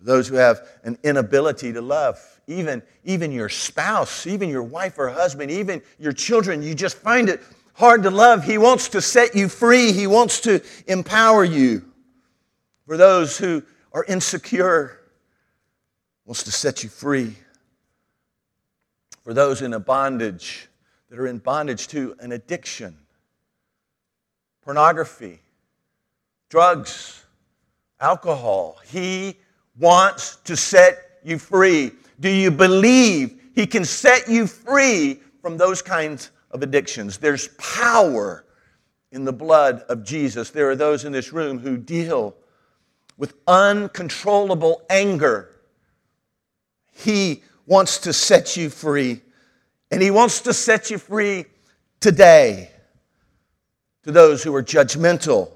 Those 0.00 0.28
who 0.28 0.36
have 0.36 0.66
an 0.84 0.96
inability 1.02 1.72
to 1.72 1.80
love, 1.80 2.18
even, 2.46 2.82
even 3.04 3.32
your 3.32 3.48
spouse, 3.48 4.26
even 4.26 4.48
your 4.48 4.62
wife 4.62 4.98
or 4.98 5.08
husband, 5.08 5.50
even 5.50 5.82
your 5.98 6.12
children, 6.12 6.62
you 6.62 6.74
just 6.74 6.96
find 6.96 7.28
it 7.28 7.42
hard 7.74 8.04
to 8.04 8.10
love. 8.10 8.44
He 8.44 8.58
wants 8.58 8.88
to 8.90 9.00
set 9.00 9.34
you 9.34 9.48
free, 9.48 9.92
He 9.92 10.06
wants 10.06 10.40
to 10.40 10.62
empower 10.86 11.44
you. 11.44 11.84
For 12.86 12.96
those 12.96 13.36
who 13.36 13.62
are 13.92 14.04
insecure, 14.04 15.00
wants 16.24 16.44
to 16.44 16.52
set 16.52 16.84
you 16.84 16.88
free. 16.88 17.34
For 19.24 19.34
those 19.34 19.62
in 19.62 19.74
a 19.74 19.80
bondage, 19.80 20.68
that 21.10 21.18
are 21.18 21.26
in 21.26 21.38
bondage 21.38 21.88
to 21.88 22.14
an 22.20 22.32
addiction, 22.32 22.96
pornography, 24.62 25.40
drugs, 26.48 27.24
alcohol, 28.00 28.78
He 28.86 29.36
wants 29.78 30.36
to 30.44 30.56
set 30.56 31.20
you 31.24 31.38
free. 31.38 31.92
Do 32.20 32.28
you 32.28 32.50
believe 32.50 33.40
He 33.54 33.66
can 33.66 33.84
set 33.84 34.28
you 34.28 34.46
free 34.46 35.20
from 35.40 35.56
those 35.56 35.82
kinds 35.82 36.30
of 36.50 36.62
addictions? 36.62 37.18
There's 37.18 37.48
power 37.58 38.44
in 39.12 39.24
the 39.24 39.32
blood 39.32 39.82
of 39.88 40.04
Jesus. 40.04 40.50
There 40.50 40.70
are 40.70 40.76
those 40.76 41.04
in 41.04 41.12
this 41.12 41.32
room 41.32 41.58
who 41.58 41.76
deal 41.76 42.34
with 43.16 43.34
uncontrollable 43.46 44.82
anger 44.90 45.50
he 46.98 47.44
wants 47.64 47.98
to 47.98 48.12
set 48.12 48.56
you 48.56 48.70
free. 48.70 49.22
And 49.90 50.02
He 50.02 50.10
wants 50.10 50.40
to 50.42 50.52
set 50.52 50.90
you 50.90 50.98
free 50.98 51.46
today. 52.00 52.72
to 54.04 54.12
those 54.12 54.42
who 54.42 54.54
are 54.54 54.62
judgmental, 54.62 55.50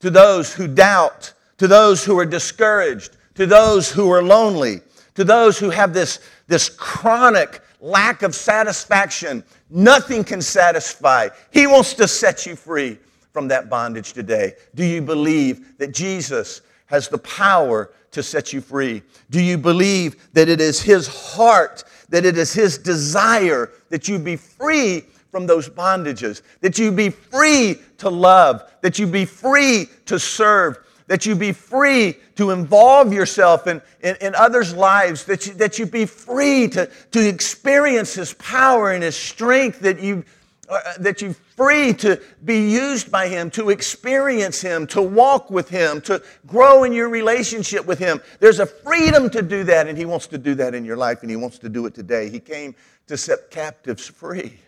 to 0.00 0.10
those 0.10 0.52
who 0.52 0.68
doubt, 0.68 1.32
to 1.56 1.66
those 1.66 2.04
who 2.04 2.18
are 2.18 2.26
discouraged, 2.26 3.16
to 3.38 3.46
those 3.46 3.88
who 3.88 4.10
are 4.10 4.20
lonely, 4.20 4.80
to 5.14 5.22
those 5.22 5.60
who 5.60 5.70
have 5.70 5.94
this, 5.94 6.18
this 6.48 6.68
chronic 6.68 7.60
lack 7.80 8.22
of 8.22 8.34
satisfaction. 8.34 9.44
Nothing 9.70 10.24
can 10.24 10.42
satisfy. 10.42 11.28
He 11.52 11.68
wants 11.68 11.94
to 11.94 12.08
set 12.08 12.46
you 12.46 12.56
free 12.56 12.98
from 13.32 13.46
that 13.46 13.70
bondage 13.70 14.12
today. 14.12 14.54
Do 14.74 14.84
you 14.84 15.00
believe 15.00 15.78
that 15.78 15.94
Jesus 15.94 16.62
has 16.86 17.06
the 17.06 17.18
power 17.18 17.92
to 18.10 18.24
set 18.24 18.52
you 18.52 18.60
free? 18.60 19.02
Do 19.30 19.40
you 19.40 19.56
believe 19.56 20.16
that 20.32 20.48
it 20.48 20.60
is 20.60 20.82
His 20.82 21.06
heart, 21.06 21.84
that 22.08 22.24
it 22.24 22.36
is 22.36 22.52
His 22.52 22.76
desire 22.76 23.70
that 23.90 24.08
you 24.08 24.18
be 24.18 24.34
free 24.34 25.04
from 25.30 25.46
those 25.46 25.68
bondages, 25.68 26.42
that 26.60 26.76
you 26.76 26.90
be 26.90 27.10
free 27.10 27.76
to 27.98 28.10
love, 28.10 28.68
that 28.80 28.98
you 28.98 29.06
be 29.06 29.24
free 29.24 29.86
to 30.06 30.18
serve, 30.18 30.78
that 31.06 31.24
you 31.24 31.34
be 31.34 31.52
free 31.52 32.16
to 32.38 32.52
involve 32.52 33.12
yourself 33.12 33.66
in, 33.66 33.82
in, 34.00 34.14
in, 34.20 34.32
others' 34.36 34.72
lives, 34.72 35.24
that 35.24 35.44
you, 35.44 35.54
that 35.54 35.76
you 35.76 35.84
be 35.84 36.06
free 36.06 36.68
to, 36.68 36.88
to 37.10 37.28
experience 37.28 38.14
His 38.14 38.32
power 38.34 38.92
and 38.92 39.02
His 39.02 39.16
strength, 39.16 39.80
that 39.80 40.00
you, 40.00 40.24
uh, 40.68 40.80
that 41.00 41.20
you 41.20 41.32
free 41.56 41.92
to 41.94 42.22
be 42.44 42.70
used 42.70 43.10
by 43.10 43.26
Him, 43.26 43.50
to 43.50 43.70
experience 43.70 44.60
Him, 44.60 44.86
to 44.86 45.02
walk 45.02 45.50
with 45.50 45.68
Him, 45.68 46.00
to 46.02 46.22
grow 46.46 46.84
in 46.84 46.92
your 46.92 47.08
relationship 47.08 47.84
with 47.84 47.98
Him. 47.98 48.20
There's 48.38 48.60
a 48.60 48.66
freedom 48.66 49.28
to 49.30 49.42
do 49.42 49.64
that, 49.64 49.88
and 49.88 49.98
He 49.98 50.04
wants 50.04 50.28
to 50.28 50.38
do 50.38 50.54
that 50.54 50.76
in 50.76 50.84
your 50.84 50.96
life, 50.96 51.22
and 51.22 51.30
He 51.30 51.36
wants 51.36 51.58
to 51.58 51.68
do 51.68 51.86
it 51.86 51.94
today. 51.94 52.30
He 52.30 52.38
came 52.38 52.76
to 53.08 53.16
set 53.16 53.50
captives 53.50 54.06
free. 54.06 54.60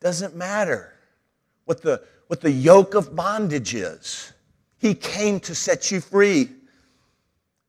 Doesn't 0.00 0.34
matter 0.34 0.94
what 1.66 1.82
the, 1.82 2.02
what 2.28 2.40
the 2.40 2.50
yoke 2.50 2.94
of 2.94 3.14
bondage 3.14 3.74
is. 3.74 4.30
He 4.84 4.94
came 4.94 5.40
to 5.40 5.54
set 5.54 5.90
you 5.90 6.02
free. 6.02 6.50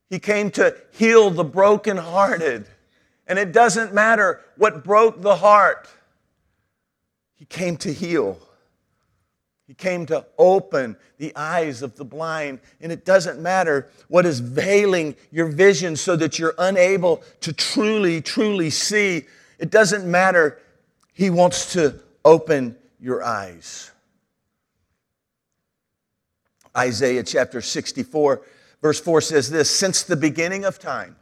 He 0.10 0.20
came 0.20 0.52
to 0.52 0.76
heal 0.92 1.30
the 1.30 1.46
brokenhearted. 1.46 2.68
And 3.26 3.40
it 3.40 3.54
doesn't 3.54 3.94
matter 3.94 4.42
what 4.58 4.84
broke 4.84 5.22
the 5.22 5.38
heart, 5.38 5.88
He 7.36 7.46
came 7.46 7.78
to 7.78 7.94
heal. 7.94 8.38
He 9.66 9.74
came 9.74 10.06
to 10.08 10.26
open 10.38 10.98
the 11.18 11.34
eyes 11.38 11.82
of 11.82 11.96
the 11.96 12.04
blind. 12.04 12.60
And 12.82 12.92
it 12.92 13.06
doesn't 13.06 13.40
matter 13.40 13.90
what 14.10 14.26
is 14.26 14.42
veiling 14.42 15.16
your 15.32 15.48
vision 15.48 15.96
so 15.96 16.18
that 16.18 16.38
you're 16.38 16.56
unable 16.58 17.24
to 17.40 17.54
truly, 17.54 18.20
truly 18.20 18.70
see. 18.70 19.24
It 19.58 19.70
doesn't 19.70 20.06
matter. 20.06 20.60
He 21.14 21.30
wants 21.30 21.72
to 21.74 21.98
open 22.26 22.76
your 23.00 23.24
eyes. 23.24 23.92
Isaiah 26.78 27.24
chapter 27.24 27.62
64, 27.62 28.42
verse 28.82 29.00
4 29.00 29.22
says 29.22 29.50
this 29.50 29.70
Since 29.70 30.04
the 30.04 30.16
beginning 30.16 30.66
of 30.66 30.80
time, 30.80 31.16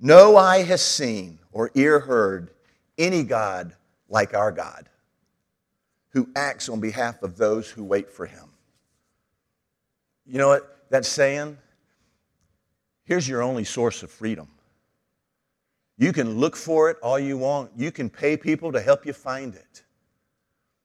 no 0.00 0.36
eye 0.36 0.62
has 0.62 0.82
seen 0.82 1.38
or 1.52 1.70
ear 1.74 2.00
heard 2.00 2.50
any 2.96 3.22
God 3.22 3.74
like 4.08 4.34
our 4.34 4.52
God, 4.52 4.88
who 6.10 6.28
acts 6.36 6.68
on 6.68 6.80
behalf 6.80 7.22
of 7.22 7.36
those 7.36 7.70
who 7.70 7.84
wait 7.84 8.10
for 8.10 8.26
him. 8.26 8.48
You 10.26 10.38
know 10.38 10.48
what 10.48 10.84
that's 10.90 11.08
saying? 11.08 11.58
Here's 13.04 13.26
your 13.26 13.42
only 13.42 13.64
source 13.64 14.02
of 14.02 14.10
freedom. 14.10 14.48
You 15.96 16.12
can 16.12 16.38
look 16.38 16.54
for 16.54 16.90
it 16.90 16.98
all 17.02 17.18
you 17.18 17.38
want, 17.38 17.72
you 17.76 17.90
can 17.90 18.08
pay 18.08 18.36
people 18.36 18.70
to 18.72 18.80
help 18.80 19.06
you 19.06 19.12
find 19.12 19.54
it. 19.54 19.82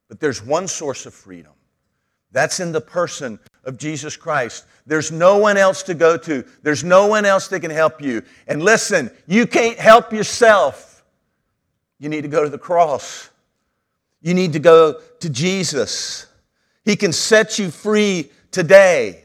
But 0.08 0.20
there's 0.20 0.44
one 0.44 0.68
source 0.68 1.06
of 1.06 1.14
freedom 1.14 1.54
that's 2.34 2.60
in 2.60 2.72
the 2.72 2.82
person 2.82 3.40
of 3.64 3.78
Jesus 3.78 4.18
Christ. 4.18 4.66
There's 4.86 5.12
no 5.12 5.38
one 5.38 5.56
else 5.56 5.84
to 5.84 5.94
go 5.94 6.18
to. 6.18 6.44
There's 6.62 6.84
no 6.84 7.08
one 7.08 7.26
else 7.26 7.48
that 7.48 7.62
can 7.62 7.72
help 7.72 8.02
you. 8.02 8.24
And 8.48 8.62
listen, 8.62 9.10
you 9.28 9.48
can't 9.48 9.80
help 9.80 10.12
yourself. 10.12 11.04
You 12.00 12.10
need 12.10 12.24
to 12.24 12.28
go 12.28 12.44
to 12.44 12.50
the 12.50 12.58
cross. 12.58 13.30
You 14.22 14.34
need 14.34 14.54
to 14.54 14.60
go 14.60 15.00
to 15.22 15.30
Jesus. 15.30 16.28
He 16.84 16.98
can 16.98 17.14
set 17.14 17.60
you 17.60 17.72
free 17.72 18.30
today. 18.52 19.24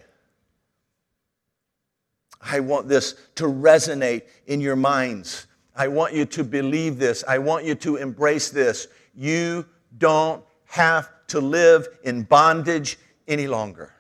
I 2.40 2.60
want 2.60 2.88
this 2.88 3.14
to 3.36 3.44
resonate 3.44 4.22
in 4.46 4.60
your 4.60 4.76
minds. 4.76 5.46
I 5.74 5.88
want 5.88 6.14
you 6.14 6.24
to 6.26 6.44
believe 6.44 6.98
this. 6.98 7.24
I 7.26 7.38
want 7.38 7.64
you 7.64 7.74
to 7.76 7.96
embrace 7.96 8.50
this. 8.50 8.86
You 9.14 9.66
don't 9.96 10.44
have 10.66 11.10
to 11.28 11.40
live 11.40 11.88
in 12.04 12.22
bondage 12.22 12.98
any 13.26 13.46
longer. 13.46 13.92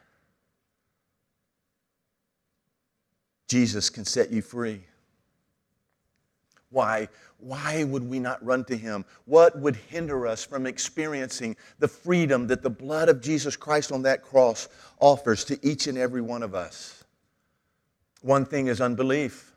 Jesus 3.48 3.88
can 3.88 4.04
set 4.04 4.30
you 4.30 4.42
free. 4.42 4.82
Why? 6.70 7.08
Why 7.38 7.84
would 7.84 8.08
we 8.08 8.18
not 8.18 8.44
run 8.44 8.64
to 8.64 8.76
him? 8.76 9.04
What 9.24 9.58
would 9.58 9.76
hinder 9.76 10.26
us 10.26 10.44
from 10.44 10.66
experiencing 10.66 11.56
the 11.78 11.88
freedom 11.88 12.46
that 12.48 12.62
the 12.62 12.70
blood 12.70 13.08
of 13.08 13.22
Jesus 13.22 13.56
Christ 13.56 13.92
on 13.92 14.02
that 14.02 14.22
cross 14.22 14.68
offers 14.98 15.44
to 15.44 15.58
each 15.66 15.86
and 15.86 15.96
every 15.96 16.20
one 16.20 16.42
of 16.42 16.54
us? 16.54 17.04
One 18.20 18.44
thing 18.44 18.66
is 18.66 18.80
unbelief. 18.80 19.47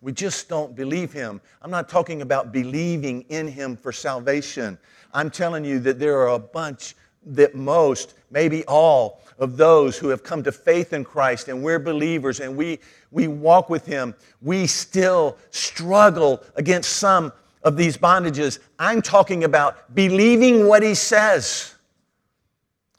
We 0.00 0.12
just 0.12 0.48
don't 0.48 0.74
believe 0.74 1.12
him. 1.12 1.40
I'm 1.62 1.70
not 1.70 1.88
talking 1.88 2.22
about 2.22 2.52
believing 2.52 3.22
in 3.28 3.48
him 3.48 3.76
for 3.76 3.92
salvation. 3.92 4.78
I'm 5.12 5.30
telling 5.30 5.64
you 5.64 5.78
that 5.80 5.98
there 5.98 6.18
are 6.20 6.34
a 6.34 6.38
bunch 6.38 6.94
that 7.26 7.54
most, 7.54 8.14
maybe 8.30 8.64
all, 8.64 9.20
of 9.40 9.56
those 9.56 9.98
who 9.98 10.08
have 10.08 10.22
come 10.22 10.42
to 10.44 10.52
faith 10.52 10.92
in 10.92 11.02
Christ 11.02 11.48
and 11.48 11.62
we're 11.62 11.78
believers 11.78 12.40
and 12.40 12.54
we, 12.54 12.78
we 13.10 13.26
walk 13.26 13.70
with 13.70 13.86
Him, 13.86 14.14
we 14.42 14.66
still 14.66 15.36
struggle 15.50 16.44
against 16.56 16.96
some 16.96 17.32
of 17.62 17.76
these 17.76 17.96
bondages. 17.96 18.60
I'm 18.78 19.02
talking 19.02 19.44
about 19.44 19.94
believing 19.94 20.68
what 20.68 20.82
He 20.82 20.94
says, 20.94 21.74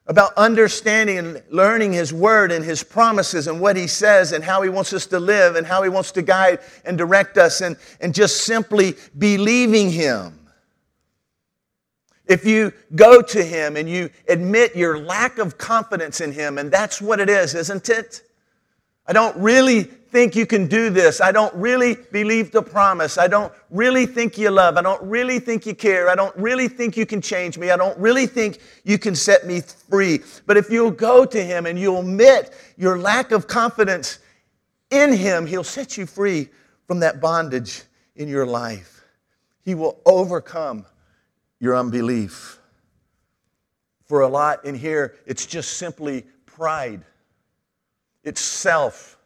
about 0.08 0.34
understanding 0.36 1.18
and 1.18 1.44
learning 1.50 1.94
His 1.94 2.12
Word 2.12 2.52
and 2.52 2.66
His 2.66 2.84
promises 2.84 3.48
and 3.48 3.62
what 3.62 3.76
He 3.76 3.88
says 3.88 4.32
and 4.32 4.44
how 4.44 4.62
He 4.62 4.70
wants 4.70 4.94
us 4.94 5.06
to 5.08 5.20
live 5.20 5.56
and 5.56 5.66
how 5.66 5.84
He 5.84 5.90
wants 5.90 6.12
to 6.14 6.22
guide 6.22 6.60
and 6.86 6.98
direct 6.98 7.38
us 7.38 7.62
and, 7.62 7.78
and 8.00 8.14
just 8.14 8.44
simply 8.44 8.96
believing 9.18 9.92
Him. 9.92 10.38
If 12.26 12.46
you 12.46 12.74
go 12.96 13.22
to 13.22 13.44
Him 13.44 13.76
and 13.76 13.90
you 13.90 14.10
admit 14.28 14.76
your 14.76 15.00
lack 15.00 15.38
of 15.38 15.58
confidence 15.58 16.22
in 16.22 16.32
Him, 16.32 16.58
and 16.58 16.72
that's 16.72 17.02
what 17.02 17.20
it 17.20 17.30
is, 17.30 17.56
isn't 17.56 17.90
it? 17.90 18.22
I 19.06 19.14
don't 19.14 19.36
really 19.38 19.90
think 20.12 20.36
you 20.36 20.46
can 20.46 20.68
do 20.68 20.90
this. 20.90 21.22
I 21.22 21.32
don't 21.32 21.54
really 21.56 21.96
believe 22.12 22.52
the 22.52 22.62
promise. 22.62 23.18
I 23.18 23.28
don't 23.28 23.52
really 23.70 24.06
think 24.06 24.38
you 24.38 24.52
love. 24.52 24.76
I 24.76 24.82
don't 24.82 25.02
really 25.02 25.40
think 25.40 25.66
you 25.66 25.74
care. 25.74 26.10
I 26.10 26.16
don't 26.16 26.36
really 26.36 26.68
think 26.68 26.98
you 26.98 27.06
can 27.06 27.22
change 27.22 27.58
me. 27.58 27.72
I 27.72 27.78
don't 27.78 27.98
really 27.98 28.28
think 28.28 28.60
you 28.84 29.00
can 29.00 29.16
set 29.16 29.48
me 29.48 29.62
free. 29.62 30.20
But 30.46 30.58
if 30.58 30.70
you'll 30.70 30.92
go 30.92 31.26
to 31.26 31.42
Him 31.42 31.66
and 31.66 31.80
you'll 31.80 32.02
admit 32.02 32.54
your 32.78 33.00
lack 33.00 33.32
of 33.32 33.48
confidence 33.48 34.20
in 34.90 35.14
Him, 35.14 35.48
He'll 35.48 35.64
set 35.64 35.98
you 35.98 36.06
free 36.06 36.50
from 36.88 37.00
that 37.00 37.22
bondage 37.22 37.84
in 38.18 38.28
your 38.28 38.46
life. 38.46 39.06
He 39.64 39.76
will 39.76 40.02
overcome 40.06 40.86
your 41.60 41.78
unbelief. 41.78 42.60
For 44.06 44.22
a 44.22 44.28
lot 44.28 44.66
in 44.66 44.76
here, 44.76 45.16
it's 45.26 45.46
just 45.46 45.78
simply 45.78 46.26
pride, 46.46 47.06
it's 48.26 48.42
self. 48.42 49.18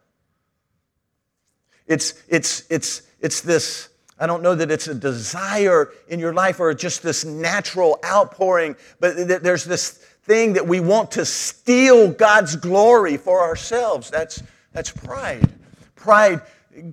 It's, 1.87 2.23
it's, 2.27 2.63
it's, 2.69 3.03
it's 3.19 3.41
this, 3.41 3.89
I 4.19 4.27
don't 4.27 4.41
know 4.41 4.55
that 4.55 4.71
it's 4.71 4.87
a 4.87 4.95
desire 4.95 5.91
in 6.07 6.19
your 6.19 6.33
life 6.33 6.59
or 6.59 6.73
just 6.73 7.03
this 7.03 7.25
natural 7.25 7.99
outpouring, 8.03 8.75
but 8.99 9.43
there's 9.43 9.65
this 9.65 9.91
thing 10.23 10.53
that 10.53 10.67
we 10.67 10.79
want 10.79 11.11
to 11.11 11.25
steal 11.25 12.11
God's 12.11 12.55
glory 12.55 13.17
for 13.17 13.41
ourselves. 13.41 14.09
That's, 14.09 14.41
that's 14.73 14.91
pride. 14.91 15.51
Pride 15.95 16.41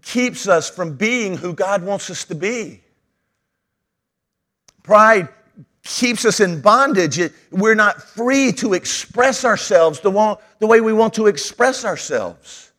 keeps 0.02 0.46
us 0.46 0.68
from 0.68 0.96
being 0.96 1.37
who 1.37 1.55
God 1.55 1.83
wants 1.83 2.11
us 2.11 2.24
to 2.26 2.35
be. 2.35 2.81
Pride 4.83 5.28
keeps 5.85 6.24
us 6.24 6.40
in 6.40 6.61
bondage. 6.61 7.20
we're 7.50 7.74
not 7.74 8.02
free 8.02 8.52
to 8.52 8.74
express 8.74 9.44
ourselves 9.44 10.00
the, 10.00 10.38
way 10.61 10.81
we 10.81 10.92
want 10.92 11.14
to 11.14 11.26
express 11.26 11.85
ourselves. 11.85 12.71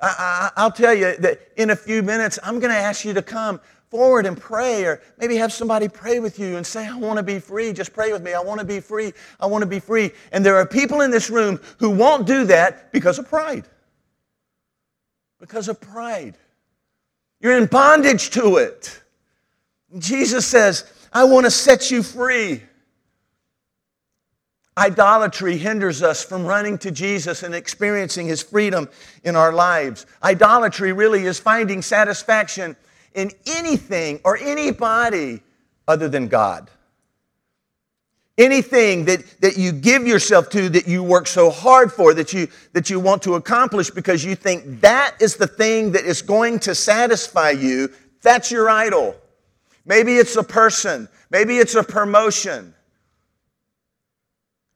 I, 0.00 0.50
will 0.58 0.70
tell 0.70 0.94
you 0.94 1.16
that 1.18 1.40
in 1.56 1.70
a 1.70 1.76
few 1.76 2.02
minutes, 2.02 2.38
I'm 2.42 2.58
going 2.60 2.72
to 2.72 2.78
ask 2.78 3.04
you 3.04 3.14
to 3.14 3.22
come 3.22 3.60
forward 3.90 4.26
and 4.26 4.36
pray, 4.36 4.84
or 4.84 5.00
maybe 5.18 5.36
have 5.36 5.52
somebody 5.52 5.88
pray 5.88 6.18
with 6.18 6.38
you 6.38 6.56
and 6.56 6.66
say, 6.66 6.86
I 6.86 6.96
want 6.96 7.16
to 7.18 7.22
be 7.22 7.38
free. 7.38 7.72
Just 7.72 7.92
pray 7.92 8.12
with 8.12 8.22
me. 8.22 8.34
I 8.34 8.40
want 8.40 8.58
to 8.58 8.66
be 8.66 8.80
free. 8.80 9.12
I 9.38 9.46
want 9.46 9.62
to 9.62 9.66
be 9.66 9.78
free. 9.78 10.10
And 10.32 10.44
there 10.44 10.56
are 10.56 10.66
people 10.66 11.02
in 11.02 11.10
this 11.10 11.30
room 11.30 11.60
who 11.78 11.90
won't 11.90 12.26
do 12.26 12.44
that 12.46 12.92
because 12.92 13.18
of 13.18 13.28
pride. 13.28 13.64
Because 15.38 15.68
of 15.68 15.80
pride. 15.80 16.36
You're 17.40 17.56
in 17.56 17.66
bondage 17.66 18.30
to 18.30 18.56
it. 18.56 19.00
Jesus 19.98 20.46
says, 20.46 20.92
I 21.12 21.24
want 21.24 21.44
to 21.46 21.50
set 21.50 21.90
you 21.90 22.02
free. 22.02 22.62
Idolatry 24.76 25.56
hinders 25.56 26.02
us 26.02 26.24
from 26.24 26.44
running 26.44 26.78
to 26.78 26.90
Jesus 26.90 27.44
and 27.44 27.54
experiencing 27.54 28.26
His 28.26 28.42
freedom 28.42 28.88
in 29.22 29.36
our 29.36 29.52
lives. 29.52 30.04
Idolatry 30.22 30.92
really 30.92 31.26
is 31.26 31.38
finding 31.38 31.80
satisfaction 31.80 32.76
in 33.14 33.30
anything 33.46 34.20
or 34.24 34.36
anybody 34.36 35.40
other 35.86 36.08
than 36.08 36.26
God. 36.26 36.70
Anything 38.36 39.04
that, 39.04 39.22
that 39.42 39.56
you 39.56 39.70
give 39.70 40.08
yourself 40.08 40.50
to, 40.50 40.68
that 40.70 40.88
you 40.88 41.04
work 41.04 41.28
so 41.28 41.50
hard 41.50 41.92
for, 41.92 42.12
that 42.14 42.32
you, 42.32 42.48
that 42.72 42.90
you 42.90 42.98
want 42.98 43.22
to 43.22 43.34
accomplish 43.34 43.90
because 43.90 44.24
you 44.24 44.34
think 44.34 44.80
that 44.80 45.14
is 45.20 45.36
the 45.36 45.46
thing 45.46 45.92
that 45.92 46.04
is 46.04 46.20
going 46.20 46.58
to 46.60 46.74
satisfy 46.74 47.50
you, 47.50 47.92
that's 48.22 48.50
your 48.50 48.68
idol. 48.68 49.14
Maybe 49.86 50.16
it's 50.16 50.34
a 50.34 50.42
person, 50.42 51.08
maybe 51.30 51.58
it's 51.58 51.76
a 51.76 51.84
promotion, 51.84 52.73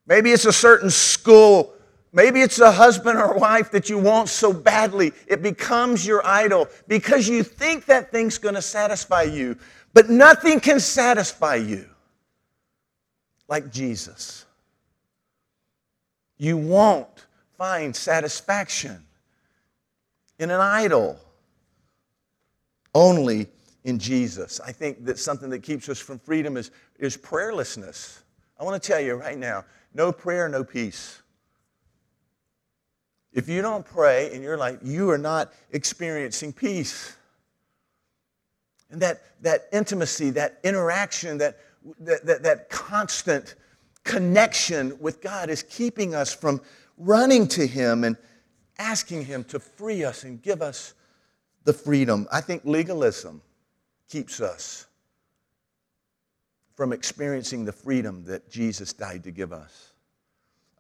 maybe 0.09 0.33
it's 0.33 0.47
a 0.47 0.53
certain 0.53 0.91
school, 0.91 1.73
maybe 2.13 2.41
it's 2.41 2.59
a 2.59 2.73
husband 2.73 3.19
or 3.19 3.35
wife 3.35 3.71
that 3.71 3.89
you 3.89 3.99
want 3.99 4.29
so 4.29 4.53
badly. 4.53 5.13
It 5.29 5.43
becomes 5.43 6.05
your 6.05 6.27
idol 6.27 6.67
because 6.89 7.29
you 7.29 7.45
think 7.45 7.85
that 7.87 8.11
thing's 8.11 8.39
going 8.39 8.57
to 8.57 8.63
satisfy 8.63 9.23
you, 9.23 9.57
but 9.93 10.11
nothing 10.11 10.59
can 10.59 10.81
satisfy 10.81 11.57
you 11.57 11.85
like 13.47 13.71
Jesus. 13.71 14.47
You 16.39 16.57
won't 16.57 17.27
find 17.57 17.95
satisfaction 17.95 19.05
in 20.39 20.51
an 20.51 20.61
idol, 20.61 21.19
only 22.95 23.49
in 23.85 23.99
Jesus. 23.99 24.61
I 24.61 24.71
think 24.73 25.05
that 25.05 25.19
something 25.19 25.51
that 25.51 25.63
keeps 25.63 25.89
us 25.89 25.99
from 25.99 26.19
freedom 26.21 26.57
is, 26.57 26.71
is 26.99 27.17
prayerlessness. 27.17 28.21
I 28.59 28.65
want 28.65 28.81
to 28.81 28.87
tell 28.87 29.01
you 29.01 29.15
right 29.15 29.37
now 29.37 29.65
no 29.95 30.13
prayer, 30.13 30.49
no 30.49 30.65
peace. 30.65 31.23
If 33.33 33.49
you 33.49 33.63
don't 33.63 33.85
pray 33.85 34.33
in 34.33 34.43
your 34.43 34.57
life, 34.57 34.79
you 34.83 35.11
are 35.11 35.19
not 35.19 35.53
experiencing 35.71 36.53
peace. 36.53 37.17
And 38.91 39.01
that, 39.03 39.23
that 39.43 39.69
intimacy, 39.73 40.31
that 40.31 40.59
interaction, 40.65 41.39
that 41.39 41.59
that, 42.01 42.27
that, 42.27 42.43
that 42.43 42.71
constant 42.71 43.55
connection 44.05 44.99
with 45.01 45.21
God 45.21 45.51
is 45.51 45.63
keeping 45.63 46.15
us 46.15 46.33
from 46.33 46.61
running 46.97 47.47
to 47.49 47.67
Him 47.67 48.05
and 48.05 48.17
asking 48.79 49.25
Him 49.25 49.45
to 49.45 49.59
free 49.59 50.05
us 50.05 50.25
and 50.25 50.43
give 50.43 50.63
us 50.63 50.95
the 51.65 51.73
freedom. 51.73 52.27
I 52.33 52.41
think 52.41 52.63
legalism 52.65 53.43
keeps 54.09 54.41
us 54.41 54.87
from 56.79 56.93
experiencing 56.93 57.65
the 57.65 57.73
freedom 57.73 58.23
that 58.25 58.49
Jesus 58.49 58.93
died 58.93 59.25
to 59.25 59.33
give 59.33 59.53
us. 59.53 59.95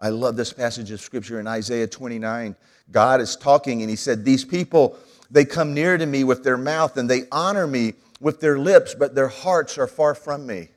I 0.01 0.11
love 0.11 0.37
this 0.37 0.53
passage 0.53 0.93
of 0.93 1.01
scripture 1.01 1.41
in 1.41 1.49
Isaiah 1.49 1.89
29. 1.89 2.55
God 2.93 3.21
is 3.21 3.35
talking 3.35 3.81
and 3.81 3.91
he 3.91 3.97
said, 3.97 4.25
These 4.25 4.45
people, 4.45 4.97
they 5.29 5.45
come 5.45 5.75
near 5.75 5.99
to 5.99 6.07
me 6.07 6.23
with 6.23 6.45
their 6.45 6.57
mouth 6.57 6.99
and 6.99 7.11
they 7.11 7.23
honor 7.33 7.67
me 7.67 7.95
with 8.21 8.39
their 8.39 8.61
lips, 8.61 8.95
but 8.95 9.17
their 9.17 9.27
hearts 9.27 9.77
are 9.77 9.89
far 9.89 10.15
from 10.15 10.47
me. 10.47 10.69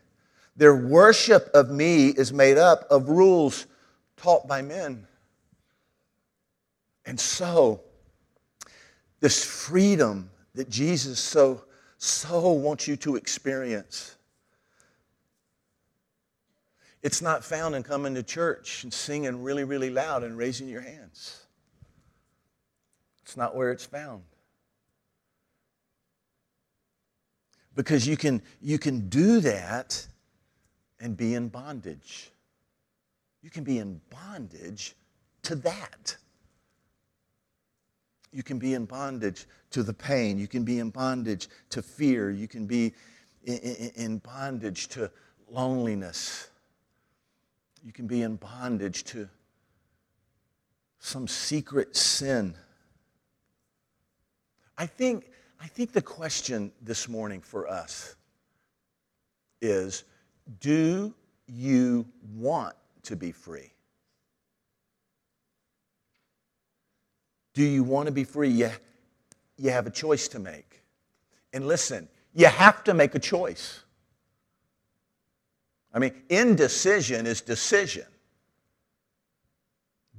Their 0.56 0.76
worship 0.76 1.52
of 1.54 1.70
me 1.70 2.08
is 2.08 2.34
made 2.34 2.58
up 2.58 2.88
of 2.90 3.08
rules 3.08 3.68
taught 4.18 4.48
by 4.48 4.64
men. 4.64 5.06
And 7.06 7.20
so, 7.20 7.82
this 9.20 9.46
freedom 9.46 10.32
that 10.56 10.68
Jesus 10.68 11.20
so, 11.20 11.62
so 12.00 12.54
wants 12.54 12.88
you 12.88 12.96
to 12.96 13.18
experience, 13.18 14.16
it's 17.04 17.22
not 17.22 17.44
found 17.44 17.76
in 17.76 17.84
coming 17.84 18.16
to 18.16 18.24
church 18.24 18.84
and 18.84 18.94
singing 18.94 19.42
really, 19.42 19.64
really 19.64 19.90
loud 19.90 20.24
and 20.24 20.38
raising 20.38 20.68
your 20.68 20.82
hands. 20.82 21.46
It's 23.24 23.38
not 23.38 23.56
where 23.56 23.72
it's 23.72 23.86
found. 23.86 24.24
Because 27.76 28.08
you 28.08 28.18
can, 28.18 28.42
you 28.62 28.78
can 28.78 29.08
do 29.10 29.40
that 29.40 30.06
and 31.00 31.16
be 31.16 31.34
in 31.34 31.48
bondage. 31.48 32.32
You 33.42 33.50
can 33.50 33.64
be 33.64 33.80
in 33.80 34.00
bondage 34.10 34.96
to 35.44 35.56
that. 35.56 36.16
You 38.32 38.44
can 38.44 38.60
be 38.60 38.76
in 38.76 38.86
bondage 38.86 39.46
to 39.72 39.84
the 39.84 39.94
pain. 39.94 40.38
You 40.38 40.48
can 40.48 40.64
be 40.64 40.80
in 40.80 40.90
bondage 40.90 41.50
to 41.70 41.82
fear. 41.82 42.30
You 42.30 42.48
can 42.48 42.68
be 42.68 42.94
in, 43.44 44.20
bondage 44.20 44.88
to 44.90 45.10
loneliness. 45.50 46.51
You 47.84 47.92
can 47.92 48.08
be 48.08 48.22
in 48.22 48.36
bondage 48.36 49.04
to 49.06 49.28
some 51.00 51.28
secret 51.28 51.96
sin. 51.96 52.56
I 54.78 54.86
think, 54.86 55.30
I 55.60 55.68
think 55.68 55.92
the 55.92 56.02
question 56.02 56.72
this 56.82 57.10
morning 57.10 57.42
for 57.42 57.68
us 57.68 58.16
is 59.62 60.04
do 60.60 61.14
you 61.48 62.06
want 62.36 62.76
to 63.04 63.16
be 63.16 63.32
free? 63.32 63.72
Do 67.54 67.64
you 67.64 67.84
want 67.84 68.06
to 68.08 68.12
be 68.12 68.24
free? 68.24 68.50
You, 68.50 68.70
you 69.58 69.72
have 69.72 69.88
a 69.88 69.92
choice 69.92 70.28
to 70.30 70.40
make. 70.40 70.82
And 71.54 71.68
listen, 71.68 72.08
you 72.34 72.48
have 72.48 72.84
to 72.86 72.94
make 72.94 73.14
a 73.16 73.20
choice. 73.20 73.82
I 75.94 76.00
mean, 76.00 76.14
indecision 76.30 77.26
is 77.26 77.42
decision. 77.42 78.06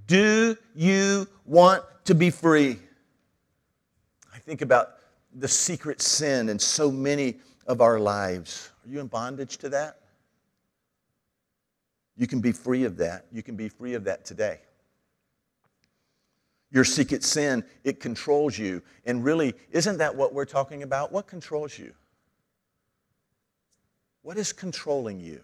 Do 0.07 0.57
you 0.75 1.27
want 1.47 1.85
to 2.05 2.15
be 2.15 2.31
free? 2.31 2.79
I 4.35 4.39
think 4.39 4.61
about 4.61 4.97
the 5.35 5.49
secret 5.49 6.03
sin 6.03 6.49
in 6.49 6.59
so 6.59 6.91
many 6.91 7.37
of 7.67 7.81
our 7.81 7.99
lives. 7.99 8.71
Are 8.85 8.91
you 8.91 9.01
in 9.01 9.07
bondage 9.07 9.57
to 9.59 9.69
that? 9.71 9.99
You 12.17 12.27
can 12.27 12.41
be 12.41 12.53
free 12.53 12.85
of 12.85 12.97
that. 12.99 13.27
You 13.33 13.43
can 13.43 13.57
be 13.57 13.69
free 13.69 13.95
of 13.95 14.05
that 14.05 14.25
today. 14.25 14.61
Your 16.71 16.85
secret 16.85 17.23
sin, 17.23 17.65
it 17.85 18.01
controls 18.01 18.59
you. 18.59 18.83
And 19.05 19.25
really, 19.25 19.55
isn't 19.71 19.99
that 19.99 20.15
what 20.15 20.35
we're 20.35 20.45
talking 20.45 20.83
about? 20.83 21.13
What 21.13 21.27
controls 21.27 21.79
you? 21.79 21.93
What 24.23 24.39
is 24.39 24.53
controlling 24.53 25.21
you? 25.21 25.41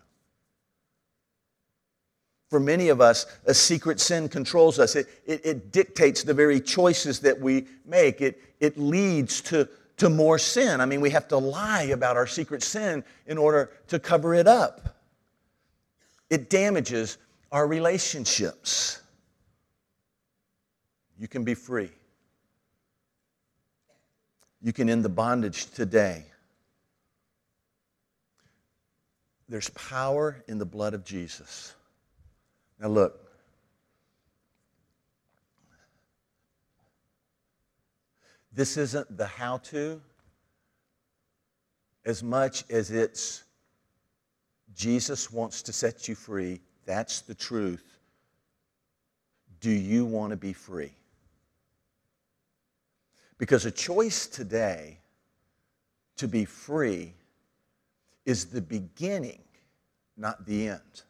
For 2.51 2.59
many 2.59 2.89
of 2.89 3.01
us, 3.01 3.27
a 3.45 3.53
secret 3.53 4.01
sin 4.01 4.29
controls 4.29 4.79
us. 4.79 4.97
It, 4.97 5.07
it, 5.27 5.41
it, 5.45 5.73
dictates 5.73 6.23
the 6.23 6.33
very 6.33 6.61
choices 6.61 7.21
that 7.21 7.39
we 7.39 7.67
make. 7.85 8.23
It, 8.23 8.41
it 8.59 8.79
leads 8.79 9.43
to, 9.43 9.69
to 9.99 10.09
more 10.09 10.39
sin. 10.39 10.81
I 10.81 10.87
mean, 10.87 11.03
we 11.03 11.11
have 11.11 11.29
to 11.29 11.37
lie 11.37 11.83
about 11.83 12.17
our 12.17 12.27
secret 12.27 12.63
sin 12.63 13.05
in 13.27 13.37
order 13.37 13.71
to 13.89 13.99
cover 13.99 14.35
it 14.35 14.47
up 14.47 14.99
it 16.31 16.51
damages 16.51 17.19
our 17.51 17.67
relationships. 17.67 19.01
You 21.19 21.29
can 21.29 21.45
be 21.45 21.55
free. 21.55 21.91
You 24.61 24.73
can 24.73 24.91
end 24.91 25.05
the 25.05 25.09
bondage 25.09 25.67
today. 25.71 26.25
There's 29.49 29.71
power 29.71 30.43
in 30.47 30.59
the 30.59 30.67
blood 30.67 30.95
of 30.95 31.05
Jesus. 31.05 31.75
Now, 32.81 32.89
look. 32.89 33.25
This 38.53 38.77
isn't 38.77 39.17
the 39.17 39.27
how 39.27 39.59
to 39.59 40.01
as 42.05 42.23
much 42.23 42.65
as 42.71 42.91
it's 42.91 43.45
Jesus 44.75 45.31
wants 45.31 45.63
to 45.63 45.73
set 45.73 46.09
you 46.09 46.15
free. 46.15 46.61
That's 46.87 47.21
the 47.21 47.35
truth. 47.35 47.99
Do 49.61 49.71
you 49.71 50.07
want 50.07 50.31
to 50.31 50.37
be 50.37 50.53
free? 50.53 50.93
Because 53.39 53.67
a 53.67 53.71
choice 53.71 54.27
today 54.27 54.99
to 56.17 56.27
be 56.27 56.45
free 56.45 57.13
is 58.25 58.47
the 58.47 58.61
beginning, 58.61 59.41
not 60.17 60.47
the 60.47 60.69
end. 60.69 61.03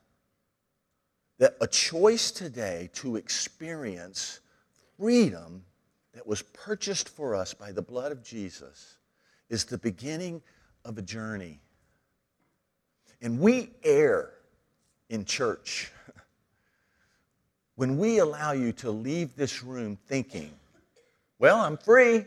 That 1.38 1.56
a 1.60 1.66
choice 1.66 2.30
today 2.30 2.90
to 2.94 3.16
experience 3.16 4.40
freedom 4.98 5.64
that 6.14 6.26
was 6.26 6.42
purchased 6.42 7.08
for 7.08 7.34
us 7.34 7.54
by 7.54 7.72
the 7.72 7.82
blood 7.82 8.10
of 8.10 8.24
Jesus 8.24 8.96
is 9.48 9.64
the 9.64 9.78
beginning 9.78 10.42
of 10.84 10.98
a 10.98 11.02
journey 11.02 11.60
and 13.20 13.40
we 13.40 13.70
err 13.84 14.30
in 15.08 15.24
church 15.24 15.90
when 17.74 17.98
we 17.98 18.18
allow 18.18 18.52
you 18.52 18.72
to 18.72 18.90
leave 18.90 19.34
this 19.36 19.62
room 19.62 19.98
thinking, 20.06 20.50
well, 21.38 21.60
I'm 21.60 21.76
free. 21.76 22.24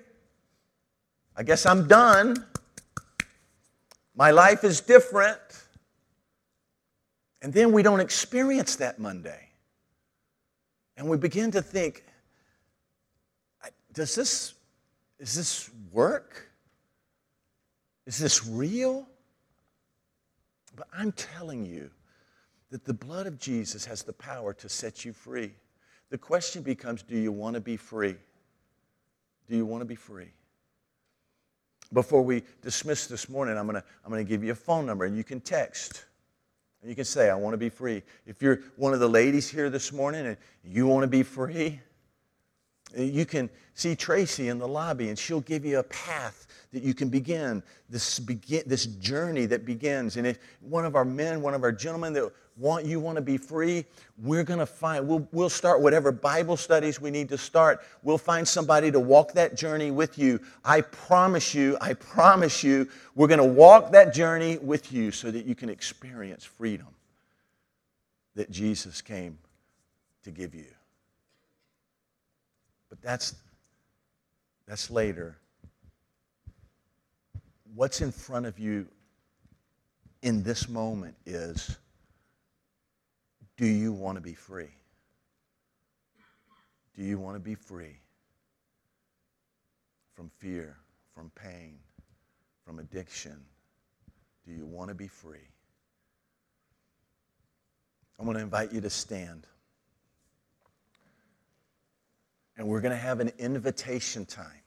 I 1.35 1.43
guess 1.43 1.65
I'm 1.65 1.87
done. 1.87 2.45
My 4.15 4.31
life 4.31 4.63
is 4.63 4.81
different. 4.81 5.39
And 7.41 7.51
then 7.53 7.71
we 7.71 7.81
don't 7.83 7.99
experience 7.99 8.75
that 8.77 8.99
Monday. 8.99 9.49
And 10.97 11.09
we 11.09 11.17
begin 11.17 11.51
to 11.51 11.61
think, 11.61 12.05
does 13.93 14.15
this, 14.15 14.53
is 15.19 15.35
this 15.35 15.69
work? 15.91 16.49
Is 18.05 18.17
this 18.17 18.45
real? 18.45 19.07
But 20.75 20.87
I'm 20.93 21.11
telling 21.11 21.65
you 21.65 21.89
that 22.69 22.85
the 22.85 22.93
blood 22.93 23.27
of 23.27 23.37
Jesus 23.37 23.85
has 23.85 24.03
the 24.03 24.13
power 24.13 24.53
to 24.53 24.69
set 24.69 25.03
you 25.03 25.11
free. 25.11 25.51
The 26.09 26.17
question 26.17 26.61
becomes 26.61 27.03
do 27.03 27.17
you 27.17 27.31
want 27.31 27.55
to 27.55 27.61
be 27.61 27.77
free? 27.77 28.15
Do 29.49 29.57
you 29.57 29.65
want 29.65 29.81
to 29.81 29.85
be 29.85 29.95
free? 29.95 30.31
Before 31.93 32.21
we 32.21 32.43
dismiss 32.61 33.07
this 33.07 33.27
morning, 33.27 33.57
I'm 33.57 33.65
going 33.65 33.81
to, 33.81 33.83
I'm 34.05 34.11
going 34.11 34.25
to 34.25 34.29
give 34.29 34.43
you 34.43 34.53
a 34.53 34.55
phone 34.55 34.85
number 34.85 35.03
and 35.03 35.17
you 35.17 35.25
can 35.25 35.41
text. 35.41 36.05
You 36.83 36.95
can 36.95 37.05
say, 37.05 37.29
I 37.29 37.35
want 37.35 37.53
to 37.53 37.57
be 37.57 37.69
free. 37.69 38.01
If 38.25 38.41
you're 38.41 38.61
one 38.75 38.93
of 38.93 38.99
the 38.99 39.09
ladies 39.09 39.47
here 39.47 39.69
this 39.69 39.93
morning 39.93 40.25
and 40.25 40.37
you 40.63 40.87
want 40.87 41.03
to 41.03 41.07
be 41.07 41.21
free, 41.21 41.79
you 42.95 43.25
can 43.25 43.49
see 43.75 43.95
Tracy 43.95 44.49
in 44.49 44.57
the 44.57 44.67
lobby 44.67 45.09
and 45.09 45.17
she'll 45.17 45.41
give 45.41 45.63
you 45.63 45.79
a 45.79 45.83
path 45.83 46.47
that 46.73 46.81
you 46.81 46.93
can 46.93 47.09
begin 47.09 47.61
this, 47.89 48.19
begin, 48.19 48.63
this 48.65 48.85
journey 48.85 49.45
that 49.45 49.63
begins. 49.65 50.17
And 50.17 50.25
if 50.25 50.39
one 50.59 50.85
of 50.85 50.95
our 50.95 51.05
men, 51.05 51.41
one 51.41 51.53
of 51.53 51.63
our 51.63 51.71
gentlemen 51.71 52.13
that 52.13 52.31
want 52.57 52.85
you 52.85 52.99
want 52.99 53.15
to 53.15 53.21
be 53.21 53.37
free, 53.37 53.85
we're 54.21 54.43
going 54.43 54.59
to 54.59 54.65
find, 54.65 55.07
we'll, 55.07 55.27
we'll 55.31 55.49
start 55.49 55.81
whatever 55.81 56.11
Bible 56.11 56.57
studies 56.57 57.01
we 57.01 57.09
need 57.09 57.29
to 57.29 57.37
start. 57.37 57.81
We'll 58.03 58.17
find 58.17 58.47
somebody 58.47 58.91
to 58.91 58.99
walk 58.99 59.33
that 59.33 59.55
journey 59.55 59.91
with 59.91 60.17
you. 60.17 60.39
I 60.63 60.81
promise 60.81 61.53
you, 61.53 61.77
I 61.81 61.93
promise 61.93 62.63
you, 62.63 62.87
we're 63.15 63.27
going 63.27 63.39
to 63.39 63.43
walk 63.43 63.91
that 63.91 64.13
journey 64.13 64.57
with 64.57 64.91
you 64.91 65.11
so 65.11 65.31
that 65.31 65.45
you 65.45 65.55
can 65.55 65.69
experience 65.69 66.43
freedom 66.43 66.87
that 68.35 68.51
Jesus 68.51 69.01
came 69.01 69.37
to 70.23 70.31
give 70.31 70.53
you. 70.53 70.65
But 72.89 73.01
that's, 73.01 73.35
that's 74.67 74.91
later 74.91 75.37
what's 77.75 78.01
in 78.01 78.11
front 78.11 78.45
of 78.45 78.59
you 78.59 78.87
in 80.21 80.43
this 80.43 80.67
moment 80.69 81.15
is 81.25 81.77
do 83.61 83.67
you 83.67 83.93
want 83.93 84.15
to 84.15 84.21
be 84.21 84.33
free? 84.33 84.73
Do 86.95 87.03
you 87.03 87.19
want 87.19 87.35
to 87.35 87.39
be 87.39 87.53
free 87.53 87.99
from 90.15 90.31
fear, 90.39 90.77
from 91.13 91.29
pain, 91.35 91.77
from 92.65 92.79
addiction? 92.79 93.39
Do 94.47 94.51
you 94.51 94.65
want 94.65 94.89
to 94.89 94.95
be 94.95 95.07
free? 95.07 95.47
I'm 98.17 98.25
going 98.25 98.35
to 98.35 98.41
invite 98.41 98.73
you 98.73 98.81
to 98.81 98.89
stand. 98.89 99.45
And 102.57 102.67
we're 102.67 102.81
going 102.81 102.93
to 102.93 102.97
have 102.97 103.19
an 103.19 103.31
invitation 103.37 104.25
time. 104.25 104.63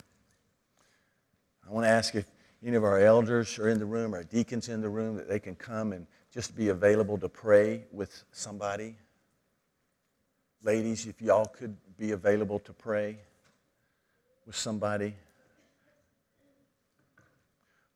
I 1.68 1.72
want 1.72 1.84
to 1.84 1.90
ask 1.90 2.14
if 2.14 2.30
any 2.64 2.76
of 2.76 2.84
our 2.84 3.00
elders 3.00 3.58
are 3.58 3.68
in 3.68 3.80
the 3.80 3.86
room, 3.86 4.14
our 4.14 4.22
deacons 4.22 4.68
in 4.68 4.80
the 4.80 4.88
room, 4.88 5.16
that 5.16 5.28
they 5.28 5.40
can 5.40 5.56
come 5.56 5.92
and 5.92 6.06
just 6.34 6.56
be 6.56 6.70
available 6.70 7.16
to 7.16 7.28
pray 7.28 7.84
with 7.92 8.24
somebody. 8.32 8.96
Ladies, 10.64 11.06
if 11.06 11.22
y'all 11.22 11.46
could 11.46 11.76
be 11.96 12.10
available 12.10 12.58
to 12.58 12.72
pray 12.72 13.18
with 14.44 14.56
somebody. 14.56 15.14